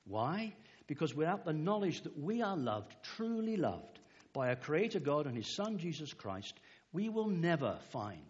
Why? 0.03 0.53
Because 0.87 1.15
without 1.15 1.45
the 1.45 1.53
knowledge 1.53 2.01
that 2.01 2.19
we 2.19 2.41
are 2.41 2.57
loved, 2.57 2.93
truly 3.01 3.55
loved, 3.55 4.01
by 4.33 4.49
a 4.49 4.55
Creator 4.55 4.99
God 4.99 5.27
and 5.27 5.37
His 5.37 5.55
Son 5.55 5.77
Jesus 5.77 6.11
Christ, 6.11 6.59
we 6.93 7.09
will 7.09 7.29
never 7.29 7.77
find 7.91 8.23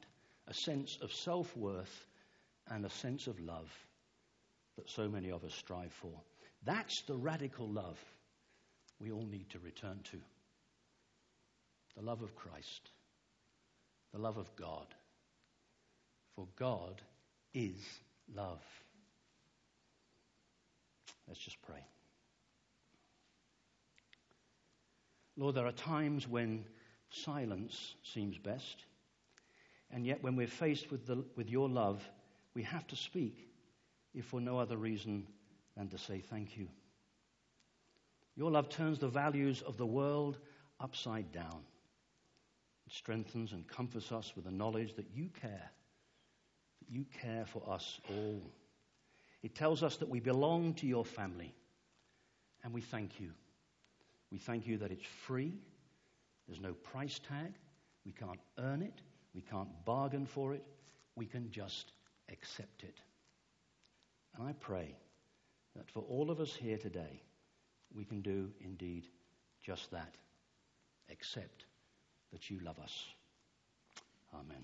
a 0.47 0.53
sense 0.53 0.97
of 1.01 1.11
self 1.11 1.55
worth 1.55 2.07
and 2.69 2.85
a 2.85 2.89
sense 2.89 3.27
of 3.27 3.39
love 3.39 3.69
that 4.77 4.89
so 4.89 5.07
many 5.07 5.29
of 5.29 5.43
us 5.43 5.53
strive 5.53 5.91
for. 5.93 6.21
That's 6.65 7.01
the 7.07 7.15
radical 7.15 7.67
love 7.67 7.99
we 8.99 9.11
all 9.11 9.25
need 9.25 9.49
to 9.49 9.59
return 9.59 9.99
to 10.11 10.17
the 11.95 12.01
love 12.01 12.21
of 12.21 12.35
Christ, 12.35 12.89
the 14.13 14.19
love 14.19 14.37
of 14.37 14.55
God. 14.55 14.87
For 16.35 16.47
God 16.57 17.01
is 17.53 17.75
love. 18.33 18.63
Let's 21.27 21.39
just 21.39 21.61
pray. 21.61 21.85
Lord, 25.37 25.55
there 25.55 25.67
are 25.67 25.71
times 25.71 26.27
when 26.27 26.65
silence 27.13 27.95
seems 28.03 28.37
best, 28.37 28.85
and 29.91 30.05
yet 30.05 30.23
when 30.23 30.35
we're 30.35 30.47
faced 30.47 30.91
with, 30.91 31.05
the, 31.05 31.23
with 31.35 31.49
your 31.49 31.69
love, 31.69 32.01
we 32.55 32.63
have 32.63 32.85
to 32.87 32.95
speak, 32.95 33.47
if 34.13 34.25
for 34.25 34.41
no 34.41 34.57
other 34.57 34.77
reason 34.77 35.25
than 35.77 35.87
to 35.89 35.97
say 35.97 36.19
thank 36.19 36.57
you. 36.57 36.67
Your 38.35 38.51
love 38.51 38.69
turns 38.69 38.99
the 38.99 39.07
values 39.07 39.61
of 39.61 39.77
the 39.77 39.85
world 39.85 40.37
upside 40.79 41.31
down. 41.31 41.61
It 42.87 42.93
strengthens 42.93 43.53
and 43.53 43.67
comforts 43.67 44.11
us 44.11 44.33
with 44.35 44.45
the 44.45 44.51
knowledge 44.51 44.95
that 44.95 45.07
you 45.13 45.29
care, 45.39 45.71
that 46.79 46.89
you 46.89 47.05
care 47.21 47.45
for 47.45 47.61
us 47.69 47.99
all. 48.09 48.41
It 49.43 49.55
tells 49.55 49.83
us 49.83 49.97
that 49.97 50.09
we 50.09 50.19
belong 50.19 50.73
to 50.75 50.87
your 50.87 51.05
family, 51.05 51.53
and 52.63 52.73
we 52.73 52.81
thank 52.81 53.19
you. 53.19 53.31
We 54.31 54.39
thank 54.39 54.65
you 54.65 54.77
that 54.79 54.91
it's 54.91 55.05
free, 55.27 55.53
there's 56.47 56.61
no 56.61 56.73
price 56.73 57.19
tag, 57.27 57.53
we 58.05 58.11
can't 58.11 58.39
earn 58.59 58.81
it, 58.81 59.01
we 59.33 59.41
can't 59.41 59.69
bargain 59.85 60.25
for 60.25 60.53
it, 60.53 60.63
we 61.15 61.25
can 61.25 61.49
just 61.51 61.93
accept 62.31 62.83
it. 62.83 62.99
And 64.37 64.47
I 64.47 64.53
pray 64.53 64.95
that 65.75 65.89
for 65.89 66.03
all 66.09 66.31
of 66.31 66.39
us 66.39 66.55
here 66.55 66.77
today, 66.77 67.21
we 67.93 68.03
can 68.03 68.21
do 68.21 68.49
indeed 68.61 69.07
just 69.61 69.91
that 69.91 70.15
accept 71.11 71.65
that 72.31 72.49
you 72.49 72.59
love 72.63 72.79
us. 72.79 73.05
Amen. 74.33 74.63